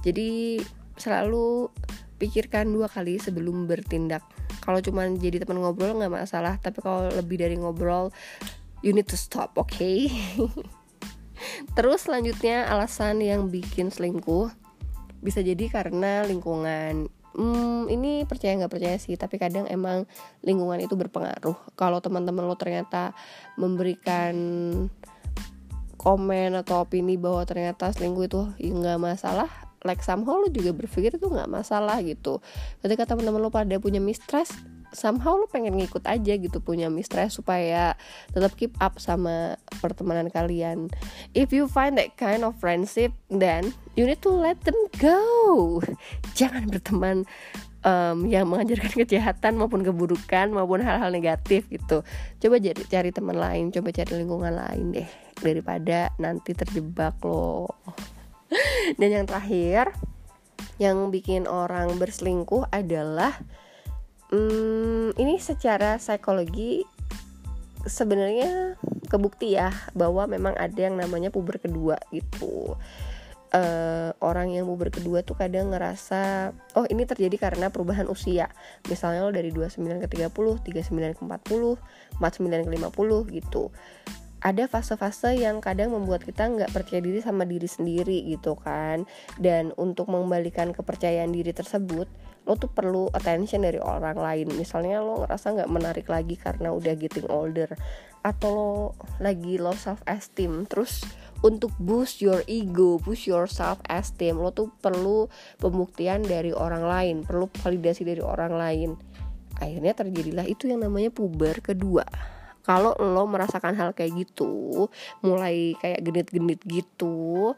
Jadi 0.06 0.62
selalu 0.98 1.74
pikirkan 2.24 2.72
dua 2.72 2.88
kali 2.88 3.20
sebelum 3.20 3.68
bertindak 3.68 4.24
kalau 4.64 4.80
cuma 4.80 5.04
jadi 5.12 5.44
teman 5.44 5.60
ngobrol 5.60 6.00
nggak 6.00 6.24
masalah 6.24 6.56
tapi 6.64 6.80
kalau 6.80 7.12
lebih 7.12 7.44
dari 7.44 7.60
ngobrol 7.60 8.16
you 8.80 8.96
need 8.96 9.08
to 9.12 9.20
stop 9.20 9.60
oke 9.60 9.68
okay? 9.68 10.08
Terus 11.74 12.06
selanjutnya 12.08 12.70
alasan 12.70 13.20
yang 13.24 13.50
bikin 13.50 13.90
selingkuh 13.90 14.52
bisa 15.24 15.40
jadi 15.40 15.72
karena 15.72 16.28
lingkungan. 16.28 17.08
Hmm, 17.34 17.90
ini 17.90 18.30
percaya 18.30 18.54
nggak 18.54 18.70
percaya 18.70 18.98
sih, 19.02 19.18
tapi 19.18 19.42
kadang 19.42 19.66
emang 19.66 20.06
lingkungan 20.46 20.78
itu 20.78 20.94
berpengaruh. 20.94 21.58
Kalau 21.74 21.98
teman-teman 21.98 22.46
lo 22.46 22.54
ternyata 22.54 23.18
memberikan 23.58 24.36
komen 25.98 26.52
atau 26.60 26.84
opini 26.84 27.18
bahwa 27.18 27.42
ternyata 27.48 27.90
selingkuh 27.90 28.26
itu 28.28 28.42
ya 28.62 28.76
nggak 28.76 29.02
masalah, 29.02 29.50
like 29.84 30.02
somehow 30.02 30.40
lo 30.40 30.48
juga 30.50 30.72
berpikir 30.72 31.16
itu 31.16 31.28
nggak 31.28 31.52
masalah 31.52 32.00
gitu. 32.04 32.40
Ketika 32.80 33.08
teman-teman 33.08 33.40
lo 33.44 33.52
pada 33.52 33.76
punya 33.80 34.00
mistrust, 34.00 34.56
somehow 34.96 35.36
lo 35.36 35.50
pengen 35.50 35.76
ngikut 35.76 36.06
aja 36.06 36.34
gitu 36.38 36.58
punya 36.64 36.88
mistress 36.88 37.36
supaya 37.36 37.98
tetap 38.32 38.54
keep 38.56 38.74
up 38.80 39.02
sama 39.02 39.60
pertemanan 39.84 40.30
kalian. 40.32 40.88
If 41.36 41.52
you 41.52 41.68
find 41.68 42.00
that 42.00 42.16
kind 42.16 42.46
of 42.46 42.56
friendship 42.62 43.12
then 43.28 43.74
you 44.00 44.08
need 44.08 44.22
to 44.24 44.32
let 44.32 44.62
them 44.64 44.78
go. 45.02 45.82
Jangan 46.40 46.70
berteman 46.70 47.28
um, 47.84 48.30
yang 48.30 48.48
mengajarkan 48.48 48.94
kejahatan 49.04 49.60
maupun 49.60 49.84
keburukan 49.84 50.54
maupun 50.54 50.86
hal-hal 50.86 51.12
negatif 51.12 51.68
gitu. 51.68 52.06
Coba 52.40 52.56
jadi 52.62 52.82
cari 52.88 53.10
teman 53.12 53.38
lain 53.38 53.70
coba 53.74 53.92
cari 53.92 54.14
lingkungan 54.24 54.54
lain 54.56 54.96
deh 54.96 55.10
daripada 55.42 56.14
nanti 56.22 56.56
terjebak 56.56 57.20
loh 57.26 57.68
dan 59.00 59.10
yang 59.10 59.26
terakhir 59.26 59.94
yang 60.82 60.98
bikin 61.14 61.46
orang 61.46 61.96
berselingkuh 62.02 62.66
adalah 62.74 63.38
hmm, 64.34 65.14
ini 65.18 65.38
secara 65.38 66.02
psikologi 66.02 66.82
sebenarnya 67.86 68.80
kebukti 69.12 69.54
ya 69.54 69.70
bahwa 69.94 70.26
memang 70.26 70.56
ada 70.58 70.80
yang 70.80 70.98
namanya 70.98 71.30
puber 71.30 71.60
kedua 71.62 72.00
gitu. 72.10 72.80
Uh, 73.54 74.10
orang 74.18 74.50
yang 74.50 74.66
puber 74.66 74.90
kedua 74.90 75.22
tuh 75.22 75.38
kadang 75.38 75.70
ngerasa 75.70 76.50
oh 76.74 76.90
ini 76.90 77.06
terjadi 77.06 77.38
karena 77.38 77.70
perubahan 77.70 78.10
usia. 78.10 78.50
Misalnya 78.90 79.22
lo 79.22 79.30
dari 79.30 79.54
29 79.54 79.78
ke 80.02 80.08
30 80.10 80.34
39 80.34 81.14
ke 81.14 81.22
40 81.22 81.78
49 82.18 82.66
ke 82.66 82.70
50 82.82 83.38
gitu 83.38 83.70
ada 84.44 84.68
fase-fase 84.68 85.40
yang 85.40 85.64
kadang 85.64 85.96
membuat 85.96 86.28
kita 86.28 86.52
nggak 86.52 86.76
percaya 86.76 87.00
diri 87.00 87.24
sama 87.24 87.48
diri 87.48 87.66
sendiri 87.66 88.28
gitu 88.28 88.60
kan. 88.60 89.08
Dan 89.40 89.72
untuk 89.80 90.12
mengembalikan 90.12 90.76
kepercayaan 90.76 91.32
diri 91.32 91.56
tersebut 91.56 92.12
lo 92.44 92.60
tuh 92.60 92.68
perlu 92.68 93.08
attention 93.16 93.64
dari 93.64 93.80
orang 93.80 94.20
lain. 94.20 94.52
Misalnya 94.60 95.00
lo 95.00 95.24
ngerasa 95.24 95.56
nggak 95.56 95.72
menarik 95.72 96.08
lagi 96.12 96.36
karena 96.36 96.76
udah 96.76 96.94
getting 97.00 97.32
older 97.32 97.72
atau 98.20 98.52
lo 98.52 98.72
lagi 99.24 99.56
low 99.56 99.76
self 99.76 100.04
esteem 100.04 100.68
terus 100.68 101.08
untuk 101.44 101.76
boost 101.76 102.24
your 102.24 102.40
ego 102.48 102.96
boost 103.04 103.28
your 103.28 103.52
self 103.52 103.80
esteem 103.92 104.40
lo 104.40 104.56
tuh 104.56 104.72
perlu 104.80 105.28
pembuktian 105.60 106.24
dari 106.24 106.56
orang 106.56 106.88
lain 106.88 107.16
perlu 107.24 107.48
validasi 107.48 108.04
dari 108.04 108.20
orang 108.20 108.60
lain. 108.60 108.90
Akhirnya 109.64 109.96
terjadilah 109.96 110.44
itu 110.44 110.68
yang 110.68 110.84
namanya 110.84 111.16
puber 111.16 111.64
kedua 111.64 112.04
kalau 112.64 112.96
lo 113.00 113.28
merasakan 113.28 113.76
hal 113.76 113.92
kayak 113.92 114.16
gitu 114.24 114.88
mulai 115.20 115.76
kayak 115.80 116.00
genit-genit 116.04 116.60
gitu 116.64 117.54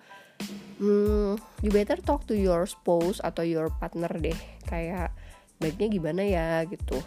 hmm, 0.80 1.40
you 1.64 1.72
better 1.72 1.96
talk 2.00 2.28
to 2.28 2.36
your 2.36 2.68
spouse 2.68 3.24
atau 3.24 3.44
your 3.46 3.72
partner 3.80 4.12
deh. 4.12 4.36
Kayak 4.68 5.16
baiknya 5.60 5.88
gimana 5.88 6.22
ya? 6.26 6.48
gitu. 6.68 7.00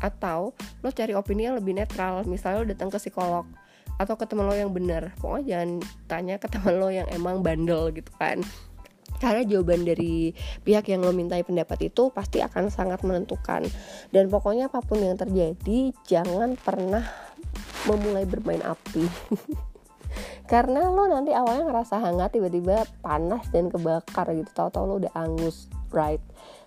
Atau 0.00 0.56
lo 0.82 0.88
cari 0.90 1.12
opini 1.14 1.46
yang 1.46 1.56
lebih 1.58 1.76
netral. 1.76 2.24
Misalnya 2.24 2.64
lo 2.64 2.66
datang 2.68 2.90
ke 2.90 2.98
psikolog 2.98 3.46
atau 4.00 4.16
ke 4.16 4.24
teman 4.24 4.48
lo 4.48 4.56
yang 4.56 4.72
benar 4.72 5.12
pokoknya 5.20 5.46
jangan 5.46 5.70
tanya 6.08 6.34
ke 6.40 6.48
teman 6.48 6.80
lo 6.80 6.88
yang 6.88 7.06
emang 7.12 7.44
bandel 7.44 7.92
gitu 7.92 8.10
kan. 8.16 8.40
Karena 9.22 9.46
jawaban 9.46 9.86
dari 9.86 10.34
pihak 10.66 10.90
yang 10.90 11.06
lo 11.06 11.14
mintai 11.14 11.46
pendapat 11.46 11.86
itu 11.86 12.10
pasti 12.10 12.42
akan 12.42 12.74
sangat 12.74 13.06
menentukan. 13.06 13.62
Dan 14.10 14.26
pokoknya 14.26 14.66
apa 14.66 14.82
pun 14.82 14.98
yang 14.98 15.14
terjadi 15.14 15.94
jangan 16.02 16.58
pernah 16.58 17.06
memulai 17.86 18.24
bermain 18.24 18.62
api. 18.62 19.06
Karena 20.52 20.84
lo 20.92 21.08
nanti 21.08 21.32
awalnya 21.32 21.64
ngerasa 21.64 21.96
hangat 22.02 22.36
tiba-tiba 22.36 22.84
panas 23.00 23.48
dan 23.48 23.72
kebakar 23.72 24.28
gitu. 24.36 24.50
Tahu-tahu 24.52 24.84
lo 24.84 24.94
udah 25.00 25.12
angus 25.16 25.72
right? 25.94 26.20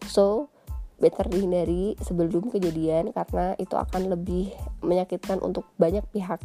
So 0.10 0.50
better 0.98 1.28
dihindari 1.28 2.00
sebelum 2.00 2.50
kejadian 2.50 3.12
karena 3.12 3.54
itu 3.60 3.76
akan 3.76 4.16
lebih 4.16 4.56
menyakitkan 4.82 5.38
untuk 5.44 5.68
banyak 5.78 6.02
pihak. 6.16 6.40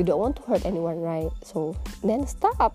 You 0.00 0.04
don't 0.04 0.20
want 0.20 0.40
to 0.40 0.42
hurt 0.48 0.64
anyone 0.64 1.02
right? 1.04 1.32
So 1.44 1.76
then 2.00 2.24
stop. 2.24 2.72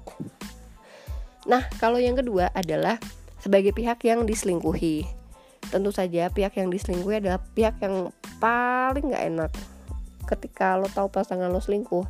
Nah 1.49 1.65
kalau 1.81 1.97
yang 1.97 2.19
kedua 2.19 2.53
adalah 2.53 3.01
sebagai 3.41 3.73
pihak 3.73 4.03
yang 4.05 4.29
diselingkuhi. 4.29 5.07
Tentu 5.73 5.89
saja 5.89 6.27
pihak 6.29 6.53
yang 6.59 6.69
diselingkuhi 6.69 7.23
adalah 7.23 7.41
pihak 7.57 7.81
yang 7.81 8.13
paling 8.37 9.13
gak 9.13 9.25
enak 9.25 9.51
ketika 10.25 10.77
lo 10.77 10.87
tahu 10.89 11.09
pasangan 11.09 11.49
lo 11.49 11.59
selingkuh 11.59 12.05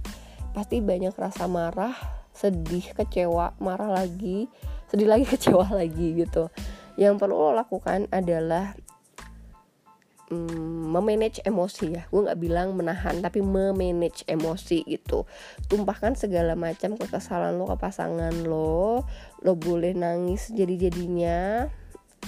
pasti 0.51 0.83
banyak 0.83 1.15
rasa 1.15 1.47
marah 1.47 1.95
sedih 2.31 2.95
kecewa 2.95 3.55
marah 3.59 3.91
lagi 3.91 4.51
sedih 4.91 5.07
lagi 5.07 5.25
kecewa 5.33 5.71
lagi 5.71 6.19
gitu. 6.19 6.51
Yang 6.99 7.23
perlu 7.23 7.39
lo 7.39 7.51
lakukan 7.55 8.11
adalah 8.11 8.75
mm, 10.27 10.91
memanage 10.91 11.39
emosi 11.47 11.95
ya. 11.95 12.03
Gue 12.11 12.27
nggak 12.27 12.39
bilang 12.43 12.75
menahan 12.75 13.23
tapi 13.23 13.39
memanage 13.39 14.27
emosi 14.27 14.83
gitu. 14.83 15.23
Tumpahkan 15.71 16.19
segala 16.19 16.59
macam 16.59 16.99
kekesalan 16.99 17.55
lo 17.55 17.71
ke 17.71 17.79
pasangan 17.79 18.35
lo 18.43 19.07
lo 19.41 19.53
boleh 19.55 19.95
nangis 19.95 20.51
jadi 20.51 20.91
jadinya 20.91 21.65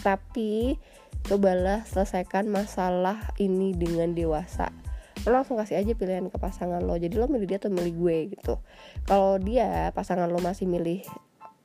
tapi 0.02 0.82
cobalah 1.30 1.86
selesaikan 1.86 2.50
masalah 2.50 3.32
ini 3.38 3.78
dengan 3.78 4.18
dewasa 4.18 4.74
lo 5.24 5.32
langsung 5.32 5.56
kasih 5.56 5.80
aja 5.80 5.92
pilihan 5.96 6.28
ke 6.28 6.38
pasangan 6.40 6.84
lo. 6.84 7.00
Jadi 7.00 7.16
lo 7.16 7.32
milih 7.32 7.48
dia 7.48 7.60
atau 7.60 7.72
milih 7.72 7.94
gue 7.96 8.18
gitu. 8.36 8.60
Kalau 9.08 9.40
dia 9.40 9.92
pasangan 9.96 10.28
lo 10.28 10.40
masih 10.44 10.68
milih 10.68 11.04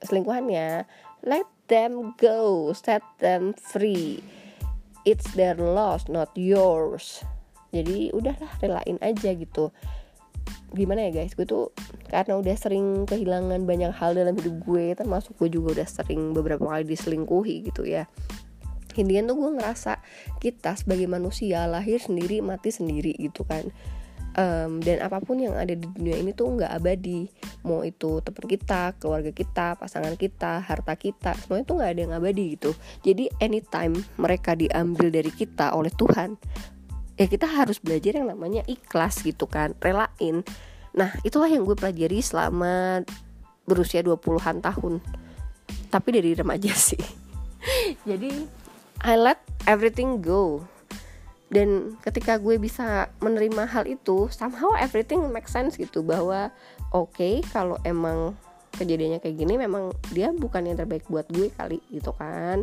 selingkuhannya 0.03 0.87
let 1.27 1.47
them 1.67 2.15
go. 2.19 2.71
Set 2.71 3.03
them 3.19 3.55
free. 3.59 4.23
It's 5.03 5.27
their 5.35 5.59
loss 5.59 6.07
not 6.07 6.31
yours. 6.39 7.27
Jadi 7.75 8.15
udahlah 8.15 8.53
relain 8.63 8.99
aja 9.03 9.35
gitu. 9.35 9.75
Gimana 10.73 11.09
ya 11.09 11.23
guys? 11.23 11.35
Gue 11.35 11.45
tuh 11.45 11.75
karena 12.09 12.41
udah 12.41 12.57
sering 12.57 13.05
kehilangan 13.05 13.69
banyak 13.69 13.93
hal 13.93 14.17
dalam 14.17 14.39
hidup 14.39 14.65
gue 14.65 14.97
termasuk 14.97 15.37
gue 15.37 15.53
juga 15.53 15.81
udah 15.81 15.89
sering 15.89 16.33
beberapa 16.33 16.65
kali 16.65 16.89
diselingkuhi 16.89 17.69
gitu 17.69 17.85
ya 17.85 18.09
intinya 18.99 19.31
tuh 19.31 19.37
gue 19.39 19.51
ngerasa 19.63 19.93
kita 20.43 20.75
sebagai 20.75 21.07
manusia 21.07 21.65
lahir 21.71 22.03
sendiri 22.03 22.43
mati 22.43 22.75
sendiri 22.75 23.15
gitu 23.17 23.47
kan. 23.47 23.71
Um, 24.39 24.79
dan 24.85 25.03
apa 25.03 25.19
pun 25.19 25.43
yang 25.43 25.59
ada 25.59 25.75
di 25.75 25.83
dunia 25.83 26.15
ini 26.19 26.31
tuh 26.31 26.59
nggak 26.59 26.71
abadi. 26.71 27.27
Mau 27.67 27.83
itu 27.83 28.23
teman 28.23 28.47
kita 28.47 28.95
keluarga 28.99 29.35
kita 29.35 29.75
pasangan 29.79 30.15
kita 30.15 30.63
harta 30.63 30.95
kita 30.95 31.35
semuanya 31.43 31.65
tuh 31.67 31.75
nggak 31.79 31.91
ada 31.91 32.01
yang 32.07 32.15
abadi 32.15 32.45
gitu. 32.55 32.71
Jadi 33.03 33.31
anytime 33.43 33.99
mereka 34.21 34.55
diambil 34.55 35.11
dari 35.11 35.31
kita 35.31 35.75
oleh 35.75 35.91
Tuhan 35.91 36.39
ya 37.19 37.27
kita 37.27 37.51
harus 37.51 37.83
belajar 37.83 38.23
yang 38.23 38.31
namanya 38.31 38.63
ikhlas 38.71 39.27
gitu 39.27 39.51
kan 39.51 39.75
relain. 39.83 40.47
Nah 40.95 41.11
itulah 41.27 41.51
yang 41.51 41.67
gue 41.67 41.75
pelajari 41.75 42.23
selama 42.23 43.03
berusia 43.67 44.01
20-an 44.07 44.63
tahun. 44.63 45.03
Tapi 45.91 46.09
dari 46.15 46.33
remaja 46.39 46.73
sih. 46.89 47.03
Jadi 48.07 48.31
I 49.03 49.15
let 49.15 49.39
everything 49.71 50.19
go. 50.19 50.67
Dan 51.49 51.97
ketika 52.05 52.37
gue 52.37 52.61
bisa 52.61 53.09
menerima 53.25 53.65
hal 53.71 53.89
itu 53.89 54.29
somehow 54.29 54.75
everything 54.77 55.33
make 55.33 55.49
sense 55.49 55.81
gitu 55.81 56.05
bahwa 56.05 56.53
oke 56.93 57.17
okay, 57.17 57.41
kalau 57.55 57.81
emang 57.89 58.37
kejadiannya 58.77 59.19
kayak 59.19 59.37
gini 59.41 59.57
memang 59.57 59.91
dia 60.13 60.29
bukan 60.31 60.69
yang 60.69 60.77
terbaik 60.77 61.09
buat 61.09 61.25
gue 61.33 61.49
kali 61.57 61.81
gitu 61.89 62.13
kan. 62.13 62.61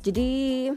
Jadi 0.00 0.70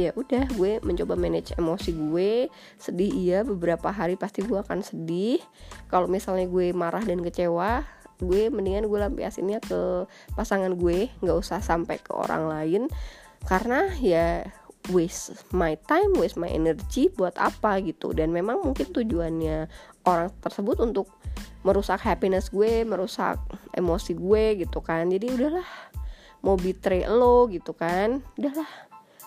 ya 0.00 0.16
udah 0.16 0.48
gue 0.56 0.80
mencoba 0.80 1.12
manage 1.12 1.52
emosi 1.60 1.92
gue. 1.92 2.48
Sedih 2.80 3.12
iya 3.12 3.44
beberapa 3.44 3.92
hari 3.92 4.16
pasti 4.16 4.40
gue 4.40 4.56
akan 4.56 4.80
sedih. 4.80 5.44
Kalau 5.92 6.08
misalnya 6.08 6.48
gue 6.48 6.72
marah 6.72 7.04
dan 7.04 7.20
kecewa 7.20 7.84
gue 8.22 8.54
mendingan 8.54 8.86
gue 8.86 8.98
lampiasinnya 9.02 9.60
ke 9.60 10.08
pasangan 10.32 10.72
gue. 10.72 11.12
Nggak 11.20 11.36
usah 11.36 11.60
sampai 11.60 12.00
ke 12.00 12.16
orang 12.16 12.48
lain 12.48 12.82
karena 13.46 13.90
ya 13.98 14.46
waste 14.90 15.38
my 15.54 15.78
time 15.86 16.10
waste 16.18 16.34
my 16.40 16.50
energy 16.50 17.06
buat 17.12 17.38
apa 17.38 17.78
gitu. 17.86 18.10
Dan 18.10 18.34
memang 18.34 18.62
mungkin 18.66 18.90
tujuannya 18.90 19.70
orang 20.06 20.34
tersebut 20.42 20.82
untuk 20.82 21.06
merusak 21.62 22.02
happiness 22.02 22.50
gue 22.50 22.82
merusak 22.82 23.38
emosi 23.74 24.18
gue 24.18 24.66
gitu 24.66 24.82
kan. 24.82 25.06
Jadi 25.06 25.30
udahlah 25.30 25.68
mau 26.42 26.58
betray 26.58 27.06
lo 27.06 27.46
gitu 27.46 27.74
kan. 27.76 28.22
Udahlah 28.34 28.66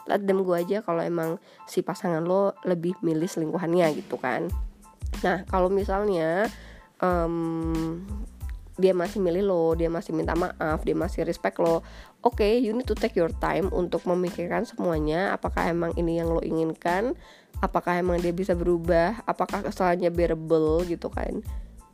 let 0.05 0.21
them 0.21 0.43
go 0.45 0.53
aja 0.53 0.83
kalau 0.85 1.01
emang 1.01 1.41
si 1.65 1.81
pasangan 1.81 2.21
lo 2.21 2.53
lebih 2.67 2.93
milih 3.01 3.27
selingkuhannya 3.27 3.95
gitu 3.95 4.19
kan. 4.19 4.51
Nah 5.23 5.47
kalau 5.47 5.71
misalnya 5.71 6.51
um, 6.99 8.03
dia 8.75 8.91
masih 8.91 9.23
milih 9.23 9.43
lo, 9.47 9.71
dia 9.75 9.87
masih 9.87 10.11
minta 10.11 10.35
maaf, 10.35 10.83
dia 10.83 10.95
masih 10.95 11.23
respect 11.23 11.59
lo. 11.63 11.79
Oke, 12.19 12.43
okay, 12.43 12.53
you 12.59 12.75
need 12.75 12.87
to 12.87 12.97
take 12.97 13.15
your 13.15 13.31
time 13.39 13.71
untuk 13.71 14.03
memikirkan 14.03 14.67
semuanya. 14.67 15.31
Apakah 15.31 15.71
emang 15.71 15.95
ini 15.95 16.19
yang 16.19 16.31
lo 16.31 16.43
inginkan? 16.43 17.15
Apakah 17.63 17.95
emang 17.99 18.19
dia 18.19 18.35
bisa 18.35 18.51
berubah? 18.51 19.23
Apakah 19.23 19.63
kesalahannya 19.63 20.11
bearable 20.11 20.83
gitu 20.83 21.07
kan? 21.07 21.39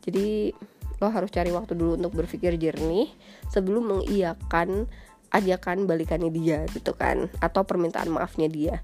Jadi 0.01 0.57
lo 1.01 1.09
harus 1.09 1.29
cari 1.33 1.49
waktu 1.53 1.73
dulu 1.73 1.97
untuk 1.97 2.13
berpikir 2.13 2.57
jernih 2.57 3.09
sebelum 3.49 3.89
mengiyakan 3.89 4.85
ajakan 5.31 5.87
balikannya 5.87 6.29
dia 6.29 6.67
gitu 6.75 6.91
kan 6.93 7.31
atau 7.39 7.63
permintaan 7.63 8.11
maafnya 8.11 8.51
dia 8.51 8.75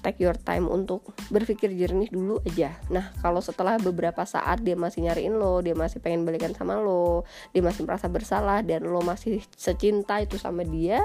take 0.00 0.22
your 0.22 0.36
time 0.36 0.70
untuk 0.70 1.12
berpikir 1.28 1.70
jernih 1.74 2.08
dulu 2.08 2.40
aja. 2.46 2.72
Nah 2.88 3.12
kalau 3.20 3.44
setelah 3.44 3.76
beberapa 3.76 4.24
saat 4.24 4.64
dia 4.64 4.74
masih 4.74 5.06
nyariin 5.06 5.36
lo 5.36 5.60
dia 5.60 5.76
masih 5.76 6.00
pengen 6.00 6.24
balikan 6.24 6.56
sama 6.56 6.80
lo 6.80 7.28
dia 7.52 7.60
masih 7.60 7.84
merasa 7.84 8.08
bersalah 8.08 8.64
dan 8.64 8.86
lo 8.88 9.04
masih 9.04 9.44
secinta 9.54 10.18
itu 10.22 10.40
sama 10.40 10.64
dia 10.64 11.04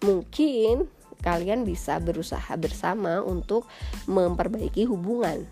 mungkin 0.00 0.88
kalian 1.20 1.68
bisa 1.68 2.00
berusaha 2.00 2.56
bersama 2.56 3.20
untuk 3.20 3.68
memperbaiki 4.08 4.88
hubungan. 4.88 5.44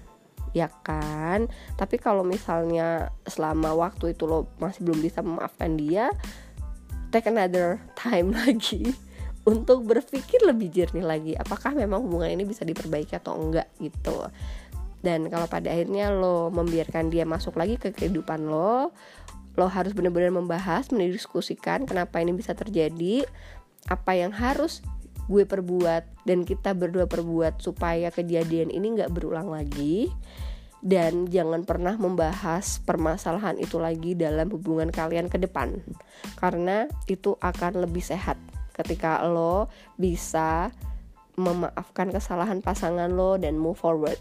Ya 0.57 0.73
kan? 0.81 1.53
Tapi 1.77 2.01
kalau 2.01 2.25
misalnya 2.25 3.13
selama 3.29 3.77
waktu 3.77 4.17
itu 4.17 4.25
lo 4.25 4.49
masih 4.57 4.81
belum 4.89 5.01
bisa 5.05 5.21
memaafkan 5.21 5.77
dia 5.77 6.09
take 7.13 7.29
another 7.29 7.81
time 8.01 8.33
lagi 8.33 8.97
untuk 9.49 9.89
berpikir 9.89 10.45
lebih 10.45 10.69
jernih 10.69 11.07
lagi. 11.09 11.33
Apakah 11.33 11.73
memang 11.73 12.05
hubungan 12.05 12.29
ini 12.29 12.45
bisa 12.45 12.69
diperbaiki 12.69 13.17
atau 13.17 13.33
enggak 13.41 13.73
gitu. 13.81 14.29
Dan 15.01 15.33
kalau 15.33 15.49
pada 15.49 15.73
akhirnya 15.73 16.13
lo 16.13 16.53
membiarkan 16.53 17.09
dia 17.09 17.25
masuk 17.25 17.57
lagi 17.57 17.81
ke 17.81 17.95
kehidupan 17.95 18.45
lo 18.45 18.93
lo 19.59 19.67
harus 19.67 19.91
benar-benar 19.91 20.31
membahas 20.31 20.87
mendiskusikan 20.95 21.83
kenapa 21.83 22.23
ini 22.23 22.31
bisa 22.31 22.55
terjadi 22.55 23.27
apa 23.91 24.15
yang 24.15 24.31
harus 24.31 24.87
gue 25.27 25.43
perbuat 25.43 26.23
dan 26.23 26.47
kita 26.47 26.79
berdua 26.79 27.11
perbuat 27.11 27.59
supaya 27.59 28.15
kejadian 28.15 28.71
ini 28.71 29.01
nggak 29.01 29.11
berulang 29.11 29.49
lagi. 29.49 30.13
Dan 30.79 31.27
jangan 31.27 31.67
pernah 31.67 31.99
membahas 31.99 32.79
permasalahan 32.87 33.59
itu 33.59 33.83
lagi 33.83 34.15
dalam 34.15 34.47
hubungan 34.47 34.95
kalian 34.95 35.27
ke 35.27 35.35
depan 35.35 35.83
karena 36.39 36.87
itu 37.11 37.35
akan 37.43 37.83
lebih 37.83 37.99
sehat 37.99 38.39
ketika 38.79 39.21
lo 39.27 39.67
bisa 39.99 40.71
memaafkan 41.39 42.11
kesalahan 42.11 42.63
pasangan 42.63 43.11
lo 43.11 43.39
dan 43.39 43.59
move 43.59 43.79
forward 43.79 44.19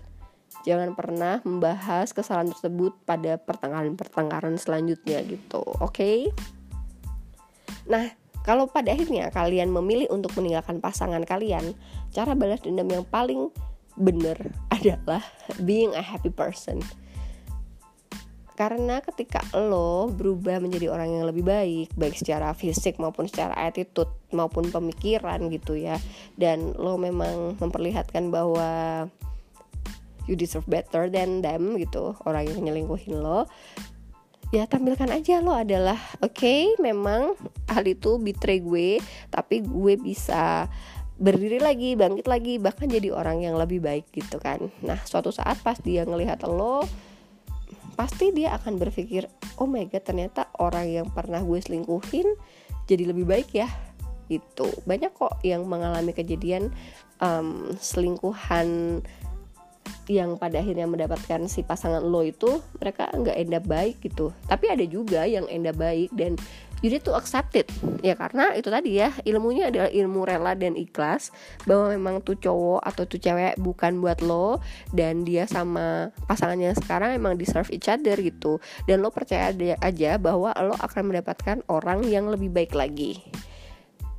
jangan 0.68 0.94
pernah 0.94 1.40
membahas 1.48 2.12
kesalahan 2.12 2.52
tersebut 2.52 2.94
pada 3.08 3.40
pertengkaran-pertengkaran 3.40 4.60
selanjutnya 4.60 5.24
gitu 5.26 5.62
oke 5.62 5.94
okay? 5.94 6.18
nah 7.88 8.12
kalau 8.44 8.68
pada 8.68 8.96
akhirnya 8.96 9.28
kalian 9.32 9.72
memilih 9.72 10.08
untuk 10.12 10.32
meninggalkan 10.40 10.80
pasangan 10.80 11.24
kalian 11.28 11.76
cara 12.16 12.32
balas 12.36 12.64
dendam 12.64 12.88
yang 12.88 13.06
paling 13.08 13.52
bener 13.98 14.38
adalah 14.76 15.24
being 15.64 15.92
a 15.98 16.04
happy 16.04 16.30
person 16.30 16.84
karena 18.58 19.06
ketika 19.06 19.46
lo 19.54 20.10
berubah 20.10 20.58
menjadi 20.58 20.90
orang 20.90 21.14
yang 21.14 21.30
lebih 21.30 21.46
baik 21.46 21.94
baik 21.94 22.18
secara 22.18 22.58
fisik 22.58 22.98
maupun 22.98 23.30
secara 23.30 23.54
attitude 23.54 24.10
maupun 24.34 24.74
pemikiran 24.74 25.38
gitu 25.54 25.78
ya 25.78 26.02
dan 26.42 26.74
lo 26.74 26.98
memang 26.98 27.54
memperlihatkan 27.62 28.34
bahwa 28.34 29.06
you 30.26 30.34
deserve 30.34 30.66
better 30.66 31.06
than 31.06 31.46
them 31.46 31.78
gitu 31.78 32.18
orang 32.26 32.50
yang 32.50 32.66
nyelingkuhin 32.66 33.22
lo 33.22 33.46
ya 34.50 34.66
tampilkan 34.66 35.14
aja 35.14 35.38
lo 35.38 35.54
adalah 35.54 36.02
oke 36.26 36.34
okay, 36.34 36.74
memang 36.82 37.38
hal 37.70 37.86
itu 37.86 38.18
betray 38.18 38.58
gue 38.58 38.98
tapi 39.30 39.62
gue 39.62 40.02
bisa 40.02 40.66
berdiri 41.18 41.58
lagi, 41.58 41.98
bangkit 41.98 42.30
lagi, 42.30 42.62
bahkan 42.62 42.86
jadi 42.86 43.10
orang 43.10 43.42
yang 43.42 43.58
lebih 43.58 43.82
baik 43.82 44.06
gitu 44.14 44.38
kan. 44.38 44.70
Nah, 44.86 45.02
suatu 45.02 45.34
saat 45.34 45.58
pas 45.66 45.74
dia 45.82 46.06
ngelihat 46.06 46.46
lo, 46.46 46.86
pasti 47.98 48.30
dia 48.30 48.54
akan 48.54 48.78
berpikir, 48.78 49.26
oh 49.58 49.66
my 49.66 49.90
god 49.90 50.06
ternyata 50.06 50.54
orang 50.62 50.86
yang 50.86 51.08
pernah 51.10 51.42
gue 51.42 51.58
selingkuhin 51.58 52.30
jadi 52.86 53.10
lebih 53.10 53.26
baik 53.26 53.50
ya. 53.58 53.68
Gitu. 54.30 54.70
Banyak 54.86 55.18
kok 55.18 55.42
yang 55.42 55.66
mengalami 55.66 56.14
kejadian 56.14 56.70
um, 57.18 57.74
selingkuhan 57.82 59.02
yang 60.08 60.40
pada 60.40 60.64
akhirnya 60.64 60.88
mendapatkan 60.88 61.52
si 61.52 61.64
pasangan 61.68 62.00
lo 62.00 62.24
itu 62.24 62.64
mereka 62.80 63.12
nggak 63.12 63.36
enda 63.36 63.60
baik 63.60 64.00
gitu 64.00 64.32
tapi 64.48 64.72
ada 64.72 64.84
juga 64.88 65.28
yang 65.28 65.44
enda 65.52 65.76
baik 65.76 66.12
dan 66.16 66.40
you 66.82 66.90
need 66.94 67.04
to 67.06 67.14
accept 67.18 67.58
it. 67.58 67.70
Ya 68.06 68.14
karena 68.14 68.54
itu 68.54 68.70
tadi 68.70 69.02
ya 69.02 69.10
ilmunya 69.26 69.70
adalah 69.74 69.90
ilmu 69.90 70.26
rela 70.28 70.54
dan 70.54 70.78
ikhlas 70.78 71.34
bahwa 71.66 71.94
memang 71.94 72.16
tuh 72.22 72.38
cowok 72.38 72.82
atau 72.86 73.04
tuh 73.10 73.20
cewek 73.22 73.58
bukan 73.58 73.98
buat 74.02 74.22
lo 74.22 74.62
dan 74.94 75.26
dia 75.26 75.50
sama 75.50 76.14
pasangannya 76.30 76.78
sekarang 76.78 77.18
emang 77.18 77.36
deserve 77.40 77.70
each 77.74 77.90
other 77.90 78.18
gitu. 78.22 78.62
Dan 78.86 79.02
lo 79.02 79.10
percaya 79.10 79.54
aja 79.82 80.12
bahwa 80.22 80.54
lo 80.62 80.76
akan 80.78 81.14
mendapatkan 81.14 81.66
orang 81.72 82.06
yang 82.06 82.30
lebih 82.30 82.54
baik 82.54 82.78
lagi. 82.78 83.26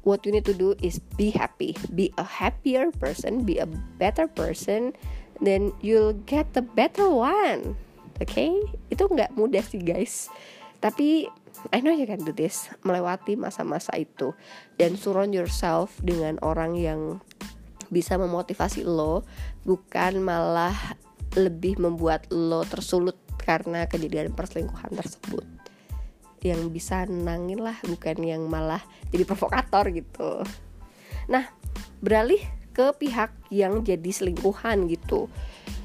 What 0.06 0.24
you 0.24 0.32
need 0.32 0.48
to 0.48 0.56
do 0.56 0.72
is 0.80 1.04
be 1.20 1.34
happy. 1.34 1.76
Be 1.92 2.16
a 2.16 2.24
happier 2.24 2.88
person 2.96 3.44
be 3.44 3.60
a 3.60 3.68
better 4.00 4.24
person 4.24 4.96
then 5.38 5.70
you'll 5.82 6.18
get 6.26 6.54
the 6.54 6.62
better 6.62 7.06
one. 7.06 7.78
Oke 8.18 8.34
okay? 8.34 8.52
itu 8.90 9.06
nggak 9.06 9.34
mudah 9.38 9.62
sih 9.62 9.78
guys. 9.78 10.26
Tapi 10.78 11.26
I 11.68 11.84
know 11.84 11.92
you 11.92 12.08
can 12.08 12.24
do 12.24 12.32
this. 12.32 12.72
Melewati 12.84 13.36
masa-masa 13.36 13.92
itu. 14.00 14.32
Dan 14.80 14.96
surround 14.96 15.36
yourself 15.36 16.00
dengan 16.00 16.40
orang 16.40 16.74
yang 16.80 17.20
bisa 17.92 18.16
memotivasi 18.16 18.88
lo. 18.88 19.24
Bukan 19.68 20.24
malah 20.24 20.76
lebih 21.36 21.76
membuat 21.76 22.28
lo 22.32 22.64
tersulut 22.64 23.16
karena 23.36 23.84
kejadian 23.84 24.32
perselingkuhan 24.32 24.96
tersebut. 24.96 25.44
Yang 26.40 26.70
bisa 26.72 27.04
nangin 27.04 27.60
lah 27.60 27.76
bukan 27.84 28.16
yang 28.22 28.46
malah 28.48 28.80
jadi 29.12 29.28
provokator 29.28 29.92
gitu. 29.92 30.44
Nah 31.28 31.52
beralih 31.98 32.40
ke 32.72 32.94
pihak 32.94 33.34
yang 33.50 33.82
jadi 33.82 34.06
selingkuhan 34.08 34.86
gitu. 34.86 35.26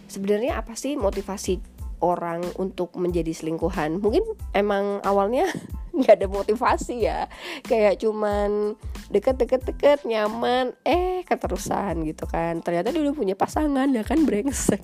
Sebenarnya 0.08 0.62
apa 0.62 0.78
sih 0.78 0.93
motivasi 0.93 1.73
orang 2.04 2.44
untuk 2.60 2.92
menjadi 3.00 3.32
selingkuhan. 3.32 4.04
Mungkin 4.04 4.28
emang 4.52 5.00
awalnya 5.08 5.48
nggak 5.98 6.20
ada 6.20 6.28
motivasi 6.28 7.08
ya. 7.08 7.32
Kayak 7.63 8.04
cuman 8.04 8.76
deket-deket-deket 9.08 10.04
nyaman 10.04 10.76
eh 10.84 11.24
keterusan 11.24 12.04
gitu 12.04 12.28
kan. 12.28 12.60
Ternyata 12.60 12.92
dia 12.92 13.00
udah 13.00 13.16
punya 13.16 13.39
pasangan 13.39 13.88
ya 13.96 14.04
kan 14.04 14.28
brengsek. 14.28 14.84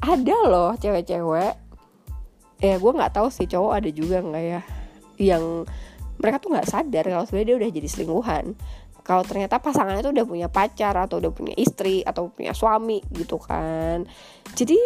Ada 0.00 0.36
loh 0.48 0.72
cewek-cewek. 0.80 1.54
Ya 2.56 2.74
gue 2.80 2.92
nggak 2.96 3.20
tahu 3.20 3.28
sih 3.28 3.44
cowok 3.44 3.72
ada 3.76 3.90
juga 3.92 4.24
nggak 4.24 4.44
ya? 4.48 4.60
Yang 5.20 5.68
mereka 6.16 6.40
tuh 6.40 6.56
nggak 6.56 6.68
sadar 6.68 7.04
kalau 7.04 7.24
sebenarnya 7.28 7.48
dia 7.52 7.56
udah 7.60 7.70
jadi 7.72 7.88
selingkuhan 7.88 8.44
kalau 9.06 9.22
ternyata 9.22 9.62
pasangannya 9.62 10.02
tuh 10.02 10.10
udah 10.10 10.26
punya 10.26 10.48
pacar 10.50 10.98
atau 10.98 11.22
udah 11.22 11.30
punya 11.30 11.54
istri 11.54 12.02
atau 12.02 12.26
punya 12.26 12.50
suami 12.50 12.98
gitu 13.14 13.38
kan. 13.38 14.02
Jadi 14.58 14.82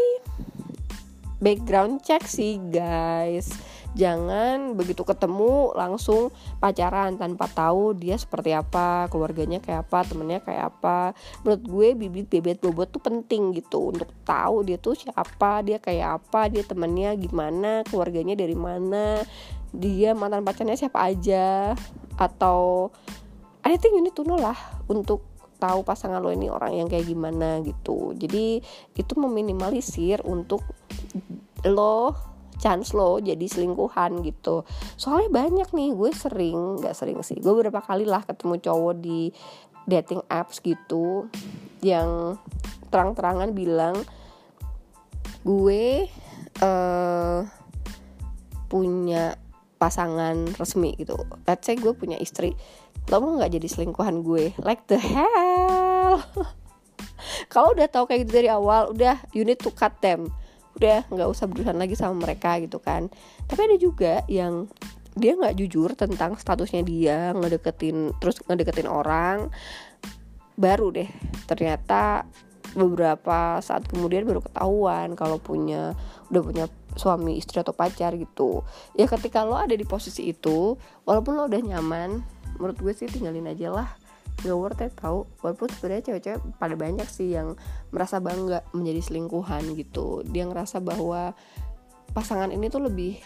background 1.41 2.05
check 2.05 2.29
sih 2.29 2.61
guys. 2.69 3.49
Jangan 3.97 4.79
begitu 4.79 5.03
ketemu 5.03 5.73
langsung 5.75 6.31
pacaran 6.63 7.17
tanpa 7.17 7.49
tahu 7.51 7.97
dia 7.97 8.15
seperti 8.21 8.55
apa 8.55 9.11
keluarganya 9.11 9.59
kayak 9.59 9.89
apa 9.89 10.05
temennya 10.05 10.45
kayak 10.45 10.69
apa. 10.69 11.17
Menurut 11.41 11.63
gue 11.65 11.89
bibit 11.97 12.29
bibit 12.29 12.61
bobot 12.61 12.93
tuh 12.93 13.01
penting 13.01 13.57
gitu 13.57 13.89
untuk 13.89 14.13
tahu 14.29 14.69
dia 14.69 14.77
tuh 14.77 14.95
siapa 15.01 15.65
dia 15.65 15.81
kayak 15.81 16.21
apa 16.23 16.53
dia 16.53 16.63
temennya 16.63 17.17
gimana 17.17 17.89
keluarganya 17.89 18.37
dari 18.37 18.55
mana 18.55 19.25
dia 19.73 20.13
mantan 20.13 20.45
pacarnya 20.47 20.77
siapa 20.77 21.09
aja 21.09 21.75
atau 22.21 22.93
anything 23.65 23.93
you 23.97 24.03
need 24.05 24.17
to 24.17 24.25
know 24.25 24.39
lah 24.39 24.57
untuk 24.89 25.27
tahu 25.61 25.85
pasangan 25.85 26.25
lo 26.25 26.33
ini 26.33 26.49
orang 26.49 26.73
yang 26.73 26.89
kayak 26.89 27.05
gimana 27.05 27.61
gitu. 27.61 28.17
Jadi 28.17 28.65
itu 28.97 29.13
meminimalisir 29.21 30.25
untuk 30.25 30.65
lo 31.69 32.17
chance 32.61 32.93
lo 32.97 33.21
jadi 33.21 33.45
selingkuhan 33.45 34.25
gitu. 34.25 34.65
Soalnya 34.97 35.29
banyak 35.33 35.69
nih 35.73 35.93
gue 35.93 36.11
sering 36.13 36.81
nggak 36.81 36.97
sering 36.97 37.21
sih 37.21 37.41
gue 37.41 37.53
beberapa 37.53 37.81
kali 37.85 38.09
lah 38.09 38.25
ketemu 38.25 38.61
cowok 38.61 38.95
di 39.01 39.33
dating 39.89 40.21
apps 40.29 40.61
gitu 40.61 41.29
yang 41.81 42.37
terang-terangan 42.93 43.53
bilang 43.57 43.97
gue 45.41 46.05
uh, 46.61 47.41
punya 48.69 49.37
pasangan 49.81 50.37
resmi 50.61 50.93
gitu. 51.01 51.17
Let's 51.49 51.65
say 51.65 51.81
gue 51.81 51.97
punya 51.97 52.21
istri 52.21 52.53
lo 53.09 53.17
mau 53.25 53.41
nggak 53.41 53.57
jadi 53.57 53.69
selingkuhan 53.71 54.21
gue. 54.21 54.53
Like 54.61 54.85
the 54.91 55.01
hell. 55.01 56.21
Kalau 57.53 57.73
udah 57.73 57.89
tahu 57.89 58.11
kayak 58.11 58.29
gitu 58.29 58.33
dari 58.45 58.49
awal 58.53 58.93
udah 58.93 59.17
you 59.33 59.43
need 59.47 59.59
to 59.63 59.73
cut 59.73 59.97
them. 60.05 60.29
Udah 60.77 61.09
nggak 61.09 61.29
usah 61.29 61.49
berurusan 61.49 61.81
lagi 61.81 61.97
sama 61.97 62.15
mereka 62.21 62.61
gitu 62.61 62.79
kan. 62.79 63.09
Tapi 63.49 63.61
ada 63.67 63.77
juga 63.81 64.23
yang 64.31 64.69
dia 65.19 65.35
nggak 65.35 65.59
jujur 65.59 65.99
tentang 65.99 66.39
statusnya 66.39 66.87
dia 66.87 67.19
ngedeketin 67.35 68.15
terus 68.21 68.39
ngedeketin 68.47 68.87
orang. 68.87 69.51
Baru 70.61 70.93
deh 70.93 71.09
ternyata 71.49 72.29
beberapa 72.75 73.59
saat 73.59 73.87
kemudian 73.91 74.23
baru 74.23 74.43
ketahuan 74.45 75.19
kalau 75.19 75.43
punya 75.43 75.99
udah 76.31 76.43
punya 76.43 76.67
suami 76.95 77.39
istri 77.39 77.59
atau 77.63 77.75
pacar 77.75 78.15
gitu. 78.15 78.63
Ya 78.95 79.07
ketika 79.07 79.43
lo 79.47 79.59
ada 79.59 79.75
di 79.75 79.87
posisi 79.87 80.31
itu 80.31 80.79
walaupun 81.07 81.39
lo 81.39 81.47
udah 81.47 81.61
nyaman 81.63 82.23
menurut 82.59 82.79
gue 82.79 82.93
sih 82.95 83.11
tinggalin 83.11 83.51
aja 83.51 83.71
lah. 83.71 83.89
Gak 84.41 84.57
worth 84.57 84.81
it 84.81 84.95
tau. 84.97 85.29
Walaupun 85.45 85.69
sebenarnya 85.69 86.13
cewek-cewek 86.13 86.41
pada 86.57 86.75
banyak 86.79 87.09
sih 87.11 87.37
yang 87.37 87.59
merasa 87.93 88.23
bangga 88.23 88.65
menjadi 88.73 89.01
selingkuhan 89.13 89.77
gitu. 89.77 90.25
Dia 90.25 90.49
ngerasa 90.49 90.81
bahwa 90.81 91.37
pasangan 92.17 92.49
ini 92.51 92.73
tuh 92.73 92.89
lebih 92.89 93.21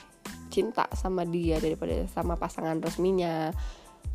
cinta 0.50 0.90
sama 0.94 1.22
dia 1.22 1.62
daripada 1.62 2.06
sama 2.10 2.34
pasangan 2.34 2.82
resminya. 2.82 3.54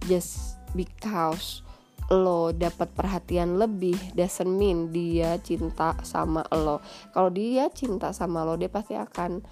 Just 0.07 0.59
because 0.75 1.63
lo 2.09 2.49
dapat 2.49 2.89
perhatian 2.97 3.61
lebih 3.61 3.95
doesn't 4.17 4.49
mean 4.49 4.89
dia 4.89 5.37
cinta 5.41 5.93
sama 6.01 6.41
lo. 6.49 6.81
Kalau 7.13 7.29
dia 7.29 7.69
cinta 7.69 8.09
sama 8.13 8.41
lo 8.41 8.57
dia 8.57 8.69
pasti 8.69 8.97
akan 8.97 9.45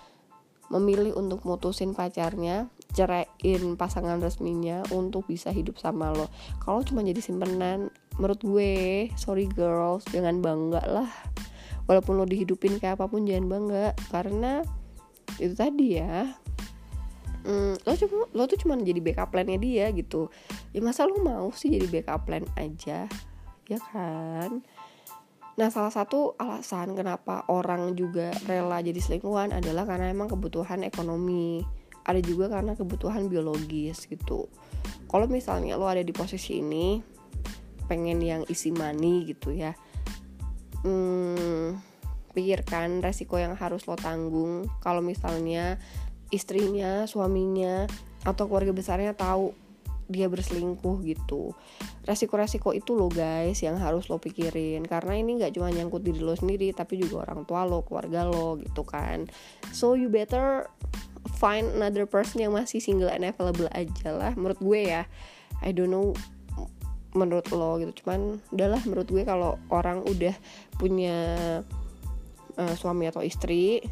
memilih 0.67 1.15
untuk 1.15 1.47
mutusin 1.47 1.95
pacarnya 1.95 2.67
ceraiin 2.91 3.79
pasangan 3.79 4.19
resminya 4.19 4.83
untuk 4.91 5.29
bisa 5.29 5.53
hidup 5.53 5.77
sama 5.77 6.11
lo. 6.11 6.27
Kalau 6.59 6.81
cuma 6.83 7.05
jadi 7.05 7.21
simpenan 7.21 7.93
menurut 8.17 8.41
gue 8.41 9.07
sorry 9.15 9.45
girls 9.45 10.03
jangan 10.09 10.41
bangga 10.41 10.81
lah. 10.83 11.09
Walaupun 11.87 12.19
lo 12.19 12.25
dihidupin 12.27 12.81
kayak 12.81 12.99
apa 12.99 13.05
pun 13.07 13.23
jangan 13.23 13.47
bangga. 13.47 13.85
Karena 14.11 14.65
itu 15.37 15.53
tadi 15.53 16.01
ya 16.01 16.35
mm, 17.45 17.85
lo 17.85 17.91
cuma 17.93 18.25
lo 18.33 18.43
tuh 18.49 18.57
cuma 18.61 18.73
jadi 18.79 19.01
backup 19.03 19.33
plannya 19.33 19.59
dia 19.59 19.91
gitu. 19.93 20.31
Ya 20.71 20.79
masa 20.81 21.05
lo 21.05 21.19
mau 21.21 21.51
sih 21.53 21.73
jadi 21.73 21.85
backup 21.89 22.25
plan 22.25 22.45
aja 22.57 23.05
ya 23.67 23.79
kan? 23.91 24.63
Nah, 25.57 25.73
salah 25.73 25.89
satu 25.89 26.37
alasan 26.37 26.93
kenapa 26.93 27.41
orang 27.49 27.97
juga 27.97 28.29
rela 28.45 28.77
jadi 28.77 29.01
selingkuhan 29.01 29.49
adalah 29.57 29.89
karena 29.89 30.13
emang 30.13 30.29
kebutuhan 30.29 30.85
ekonomi. 30.85 31.65
Ada 32.05 32.21
juga 32.23 32.47
karena 32.47 32.77
kebutuhan 32.77 33.25
biologis 33.27 34.05
gitu. 34.05 34.47
Kalau 35.09 35.25
misalnya 35.25 35.75
lo 35.75 35.89
ada 35.89 36.05
di 36.05 36.13
posisi 36.13 36.61
ini 36.61 37.01
pengen 37.89 38.21
yang 38.21 38.43
isi 38.47 38.69
money 38.69 39.23
gitu 39.27 39.55
ya 39.55 39.71
hmm, 40.83 41.79
pikirkan 42.31 43.01
resiko 43.01 43.35
yang 43.41 43.57
harus 43.57 43.85
lo 43.89 43.97
tanggung. 43.97 44.69
Kalau 44.83 45.01
misalnya 45.01 45.81
istrinya 46.29 47.07
suaminya 47.07 47.87
atau 48.27 48.43
keluarga 48.49 48.75
besarnya 48.75 49.15
tahu 49.15 49.55
dia 50.07 50.31
berselingkuh 50.31 51.03
gitu. 51.03 51.51
Resiko-resiko 52.07 52.71
itu 52.71 52.95
lo 52.95 53.11
guys 53.11 53.59
yang 53.59 53.75
harus 53.75 54.07
lo 54.07 54.17
pikirin. 54.17 54.87
Karena 54.87 55.19
ini 55.19 55.35
nggak 55.37 55.51
cuma 55.51 55.67
nyangkut 55.67 56.01
diri 56.01 56.23
lo 56.23 56.33
sendiri 56.33 56.71
tapi 56.71 56.95
juga 56.99 57.27
orang 57.27 57.43
tua 57.43 57.67
lo 57.67 57.83
keluarga 57.83 58.23
lo 58.23 58.55
gitu 58.55 58.87
kan. 58.87 59.27
So 59.75 59.99
you 59.99 60.07
better 60.07 60.71
find 61.35 61.67
another 61.75 62.07
person 62.07 62.39
yang 62.39 62.55
masih 62.55 62.79
single 62.79 63.11
and 63.11 63.27
available 63.27 63.67
aja 63.75 64.15
lah 64.15 64.31
menurut 64.39 64.59
gue 64.63 64.81
ya. 64.95 65.03
I 65.59 65.75
don't 65.75 65.91
know 65.91 66.15
menurut 67.11 67.51
lo 67.51 67.75
gitu. 67.83 68.03
Cuman 68.03 68.39
udahlah 68.55 68.81
menurut 68.87 69.07
gue 69.11 69.23
kalau 69.27 69.59
orang 69.67 70.07
udah 70.07 70.33
punya 70.79 71.19
uh, 72.55 72.75
suami 72.79 73.11
atau 73.11 73.19
istri 73.27 73.83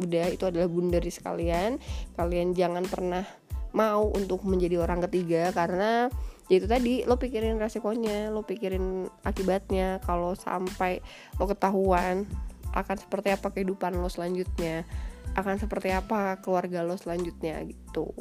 udah 0.00 0.26
itu 0.32 0.44
adalah 0.48 0.68
bundari 0.70 1.12
sekalian. 1.12 1.76
Kalian 2.16 2.56
jangan 2.56 2.86
pernah 2.86 3.24
mau 3.72 4.12
untuk 4.12 4.44
menjadi 4.44 4.84
orang 4.84 5.00
ketiga 5.08 5.48
karena 5.52 6.12
ya 6.52 6.60
itu 6.60 6.68
tadi 6.68 7.08
lo 7.08 7.16
pikirin 7.16 7.56
resikonya 7.56 8.32
lo 8.32 8.44
pikirin 8.44 9.08
akibatnya. 9.26 10.00
Kalau 10.04 10.32
sampai 10.36 11.00
lo 11.36 11.44
ketahuan 11.48 12.24
akan 12.72 12.96
seperti 12.96 13.36
apa 13.36 13.52
kehidupan 13.52 14.00
lo 14.00 14.08
selanjutnya 14.08 14.88
akan 15.32 15.56
seperti 15.56 15.92
apa 15.92 16.40
keluarga 16.44 16.84
lo 16.84 16.96
selanjutnya 17.00 17.60
gitu. 17.64 18.12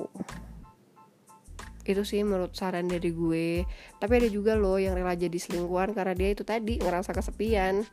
Itu 1.81 2.05
sih 2.05 2.23
menurut 2.23 2.55
saran 2.55 2.87
dari 2.87 3.11
gue. 3.11 3.67
Tapi 3.99 4.13
ada 4.21 4.29
juga 4.31 4.55
lo 4.55 4.79
yang 4.79 4.95
rela 4.95 5.17
jadi 5.17 5.35
selingkuhan 5.35 5.91
karena 5.91 6.13
dia 6.15 6.29
itu 6.31 6.47
tadi 6.47 6.79
ngerasa 6.79 7.11
kesepian. 7.11 7.83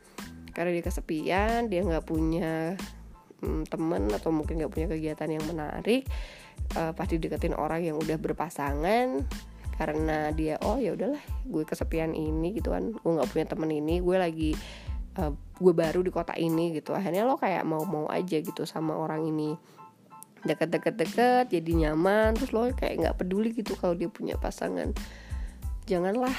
Karena 0.54 0.70
dia 0.74 0.84
kesepian 0.84 1.70
dia 1.70 1.82
nggak 1.82 2.06
punya 2.06 2.74
hmm, 3.42 3.68
temen 3.70 4.10
atau 4.10 4.30
mungkin 4.34 4.62
nggak 4.62 4.72
punya 4.72 4.88
kegiatan 4.90 5.28
yang 5.30 5.44
menarik 5.46 6.06
uh, 6.76 6.92
pasti 6.92 7.16
deketin 7.16 7.54
orang 7.54 7.84
yang 7.84 7.96
udah 7.96 8.18
berpasangan. 8.18 9.24
Karena 9.78 10.34
dia 10.34 10.58
oh 10.66 10.74
ya 10.74 10.98
udahlah 10.98 11.22
gue 11.46 11.62
kesepian 11.62 12.10
ini 12.10 12.58
gitu 12.58 12.74
kan. 12.74 12.90
Gue 12.90 13.12
nggak 13.14 13.30
punya 13.30 13.46
temen 13.46 13.70
ini 13.70 14.02
gue 14.02 14.16
lagi 14.18 14.50
uh, 15.22 15.30
gue 15.34 15.74
baru 15.74 16.02
di 16.02 16.10
kota 16.10 16.34
ini 16.34 16.74
gitu. 16.74 16.98
Akhirnya 16.98 17.22
lo 17.22 17.38
kayak 17.38 17.62
mau-mau 17.62 18.10
aja 18.10 18.42
gitu 18.42 18.66
sama 18.66 18.98
orang 18.98 19.22
ini. 19.30 19.54
Deket-deket-deket 20.42 21.54
jadi 21.54 21.70
nyaman 21.86 22.34
terus 22.34 22.50
lo 22.50 22.66
kayak 22.74 23.06
nggak 23.06 23.16
peduli 23.22 23.54
gitu 23.54 23.78
kalau 23.78 23.94
dia 23.94 24.10
punya 24.10 24.34
pasangan. 24.34 24.90
Janganlah 25.86 26.34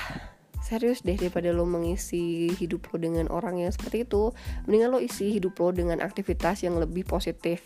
serius 0.59 1.01
deh 1.01 1.15
daripada 1.15 1.49
lo 1.55 1.63
mengisi 1.63 2.51
hidup 2.55 2.91
lo 2.91 2.95
dengan 2.99 3.27
orang 3.31 3.59
yang 3.59 3.71
seperti 3.71 4.03
itu. 4.05 4.35
Mendingan 4.67 4.89
lo 4.93 4.99
isi 4.99 5.31
hidup 5.33 5.57
lo 5.59 5.71
dengan 5.71 6.03
aktivitas 6.03 6.63
yang 6.63 6.77
lebih 6.77 7.07
positif 7.07 7.63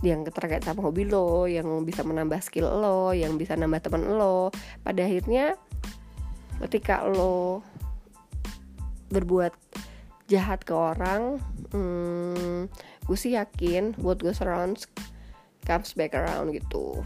yang 0.00 0.24
terkait 0.24 0.64
sama 0.64 0.80
hobi 0.80 1.04
lo 1.04 1.44
yang 1.44 1.68
bisa 1.84 2.00
menambah 2.00 2.40
skill 2.40 2.72
lo 2.72 3.12
yang 3.12 3.36
bisa 3.36 3.56
nambah 3.56 3.80
teman 3.84 4.04
lo. 4.16 4.52
Pada 4.80 5.04
akhirnya 5.04 5.56
ketika 6.60 7.04
lo 7.08 7.64
berbuat 9.10 9.52
jahat 10.30 10.62
ke 10.62 10.70
orang 10.70 11.42
hmm, 11.74 12.70
gue 13.10 13.18
sih 13.18 13.34
yakin 13.34 13.98
what 13.98 14.22
goes 14.22 14.38
around 14.38 14.86
comes 15.66 15.90
back 15.98 16.14
around 16.14 16.54
gitu 16.54 17.02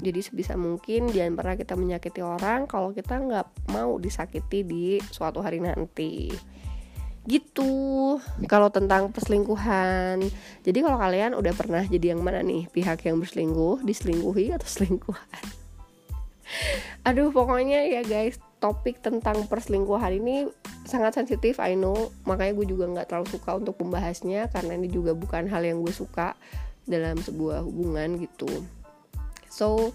jadi 0.00 0.20
sebisa 0.24 0.56
mungkin 0.56 1.12
jangan 1.12 1.36
pernah 1.36 1.54
kita 1.60 1.76
menyakiti 1.76 2.24
orang 2.24 2.64
kalau 2.64 2.96
kita 2.96 3.20
nggak 3.20 3.68
mau 3.68 4.00
disakiti 4.00 4.64
di 4.64 4.84
suatu 5.12 5.44
hari 5.44 5.60
nanti. 5.60 6.32
Gitu. 7.28 8.16
Kalau 8.48 8.72
tentang 8.72 9.12
perselingkuhan. 9.12 10.24
Jadi 10.64 10.78
kalau 10.80 10.96
kalian 10.96 11.36
udah 11.36 11.52
pernah 11.52 11.84
jadi 11.84 12.16
yang 12.16 12.24
mana 12.24 12.40
nih? 12.40 12.64
Pihak 12.72 13.04
yang 13.04 13.20
berselingkuh 13.20 13.84
diselingkuhi 13.84 14.56
atau 14.56 14.64
selingkuhan? 14.64 15.44
Aduh 17.08 17.28
pokoknya 17.28 17.84
ya 17.86 18.02
guys 18.02 18.40
topik 18.58 19.04
tentang 19.04 19.44
perselingkuhan 19.48 20.16
ini 20.16 20.48
sangat 20.88 21.20
sensitif 21.20 21.60
I 21.60 21.76
know. 21.76 22.08
Makanya 22.24 22.56
gue 22.56 22.66
juga 22.72 22.88
nggak 22.88 23.12
terlalu 23.12 23.28
suka 23.28 23.60
untuk 23.60 23.76
membahasnya 23.84 24.48
karena 24.48 24.80
ini 24.80 24.88
juga 24.88 25.12
bukan 25.12 25.44
hal 25.44 25.60
yang 25.60 25.84
gue 25.84 25.92
suka 25.92 26.32
dalam 26.88 27.20
sebuah 27.20 27.60
hubungan 27.68 28.16
gitu 28.16 28.48
so 29.50 29.92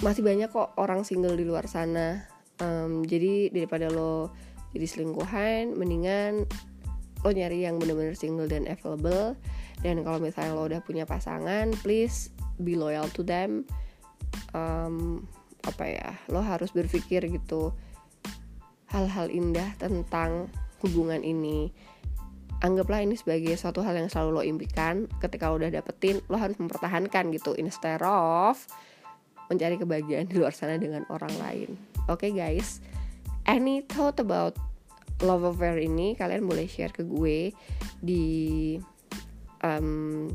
masih 0.00 0.24
banyak 0.24 0.48
kok 0.48 0.72
orang 0.80 1.04
single 1.04 1.36
di 1.36 1.44
luar 1.44 1.68
sana. 1.68 2.24
Um, 2.60 3.04
jadi 3.04 3.52
daripada 3.52 3.92
lo 3.92 4.32
jadi 4.72 4.86
selingkuhan 4.88 5.76
mendingan 5.76 6.44
lo 7.20 7.28
nyari 7.28 7.68
yang 7.68 7.76
bener-bener 7.76 8.16
single 8.16 8.48
dan 8.48 8.64
available. 8.64 9.36
Dan 9.80 10.04
kalau 10.04 10.20
misalnya 10.20 10.56
lo 10.56 10.64
udah 10.68 10.80
punya 10.80 11.04
pasangan 11.04 11.72
please 11.84 12.32
be 12.56 12.76
loyal 12.76 13.08
to 13.12 13.20
them. 13.20 13.68
Um, 14.56 15.28
apa 15.60 15.84
ya 15.84 16.08
lo 16.32 16.40
harus 16.40 16.72
berpikir 16.72 17.28
gitu. 17.28 17.76
Hal-hal 18.88 19.28
indah 19.30 19.76
tentang 19.76 20.48
hubungan 20.80 21.20
ini 21.20 21.70
anggaplah 22.60 23.00
ini 23.00 23.16
sebagai 23.16 23.56
suatu 23.56 23.80
hal 23.80 23.96
yang 23.96 24.08
selalu 24.12 24.30
lo 24.30 24.42
impikan. 24.44 25.08
Ketika 25.20 25.48
lo 25.48 25.60
udah 25.60 25.72
dapetin 25.72 26.20
lo 26.28 26.36
harus 26.36 26.56
mempertahankan 26.60 27.32
gitu. 27.34 27.56
Instead 27.56 28.04
of 28.04 28.60
mencari 29.50 29.76
kebahagiaan 29.80 30.30
di 30.30 30.38
luar 30.38 30.54
sana 30.54 30.78
dengan 30.78 31.02
orang 31.10 31.32
lain. 31.40 31.70
Oke 32.06 32.28
okay, 32.28 32.32
guys. 32.32 32.78
Any 33.48 33.82
thought 33.82 34.20
about 34.22 34.54
love 35.24 35.42
affair 35.42 35.76
ini 35.80 36.14
kalian 36.14 36.46
boleh 36.46 36.70
share 36.70 36.92
ke 36.94 37.02
gue 37.02 37.52
di 38.00 38.24
um, 39.64 40.28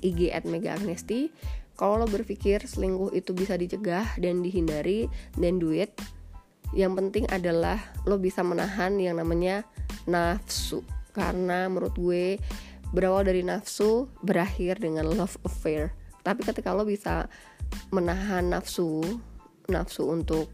IG 0.00 0.30
at 0.30 0.46
Mega 0.46 0.76
Agnesti. 0.76 1.32
Kalau 1.74 1.98
lo 1.98 2.06
berpikir 2.06 2.62
selingkuh 2.62 3.10
itu 3.18 3.34
bisa 3.34 3.58
dicegah 3.58 4.06
dan 4.22 4.46
dihindari 4.46 5.10
dan 5.34 5.58
duit 5.58 5.90
yang 6.70 6.94
penting 6.94 7.26
adalah 7.30 7.78
lo 8.06 8.18
bisa 8.18 8.46
menahan 8.46 8.98
yang 8.98 9.18
namanya 9.18 9.66
nafsu 10.06 10.86
karena 11.14 11.70
menurut 11.70 11.94
gue 11.94 12.42
berawal 12.90 13.24
dari 13.24 13.46
nafsu 13.46 14.10
berakhir 14.20 14.82
dengan 14.82 15.06
love 15.14 15.38
affair. 15.46 15.94
Tapi 16.26 16.42
ketika 16.42 16.74
lo 16.74 16.82
bisa 16.82 17.30
menahan 17.94 18.50
nafsu 18.50 19.00
nafsu 19.70 20.10
untuk 20.10 20.52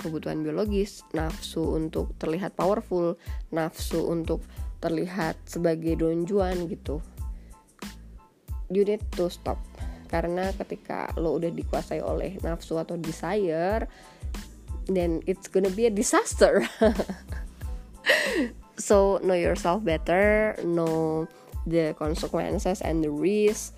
kebutuhan 0.00 0.40
biologis 0.40 1.04
nafsu 1.12 1.76
untuk 1.76 2.16
terlihat 2.16 2.56
powerful 2.56 3.20
nafsu 3.52 4.00
untuk 4.08 4.40
terlihat 4.80 5.36
sebagai 5.44 6.00
donjuan 6.00 6.64
gitu 6.72 7.04
you 8.72 8.86
need 8.86 9.02
to 9.12 9.28
stop. 9.28 9.58
Karena 10.08 10.50
ketika 10.56 11.12
lo 11.20 11.38
udah 11.38 11.52
dikuasai 11.52 12.00
oleh 12.00 12.38
nafsu 12.42 12.80
atau 12.80 12.96
desire 12.98 13.86
then 14.90 15.22
it's 15.28 15.46
gonna 15.46 15.70
be 15.70 15.86
a 15.86 15.92
disaster 15.92 16.66
so 18.80 19.20
know 19.22 19.36
yourself 19.36 19.84
better 19.84 20.56
know 20.64 21.28
the 21.66 21.94
consequences 21.98 22.80
and 22.80 23.04
the 23.04 23.10
risk 23.10 23.76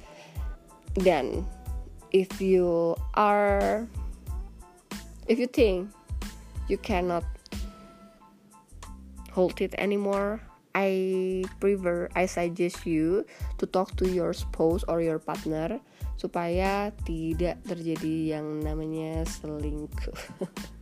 then 0.95 1.45
if 2.13 2.41
you 2.41 2.95
are 3.15 3.87
if 5.27 5.39
you 5.39 5.47
think 5.47 5.91
you 6.69 6.79
cannot 6.79 7.25
hold 9.33 9.61
it 9.61 9.75
anymore 9.79 10.41
I 10.75 11.45
prefer 11.61 12.09
I 12.17 12.27
suggest 12.27 12.87
you 12.87 13.27
to 13.59 13.67
talk 13.67 13.97
to 13.97 14.09
your 14.09 14.33
spouse 14.33 14.85
or 14.89 15.03
your 15.03 15.19
partner 15.19 15.81
supaya 16.17 16.95
tidak 17.05 17.61
terjadi 17.67 18.39
yang 18.39 18.63
namanya 18.63 19.27
selingkuh. 19.27 20.17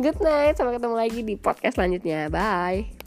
Good 0.00 0.18
night, 0.24 0.58
sampai 0.58 0.80
ketemu 0.80 0.94
lagi 0.96 1.20
di 1.22 1.34
podcast 1.38 1.76
selanjutnya. 1.78 2.32
Bye. 2.32 3.03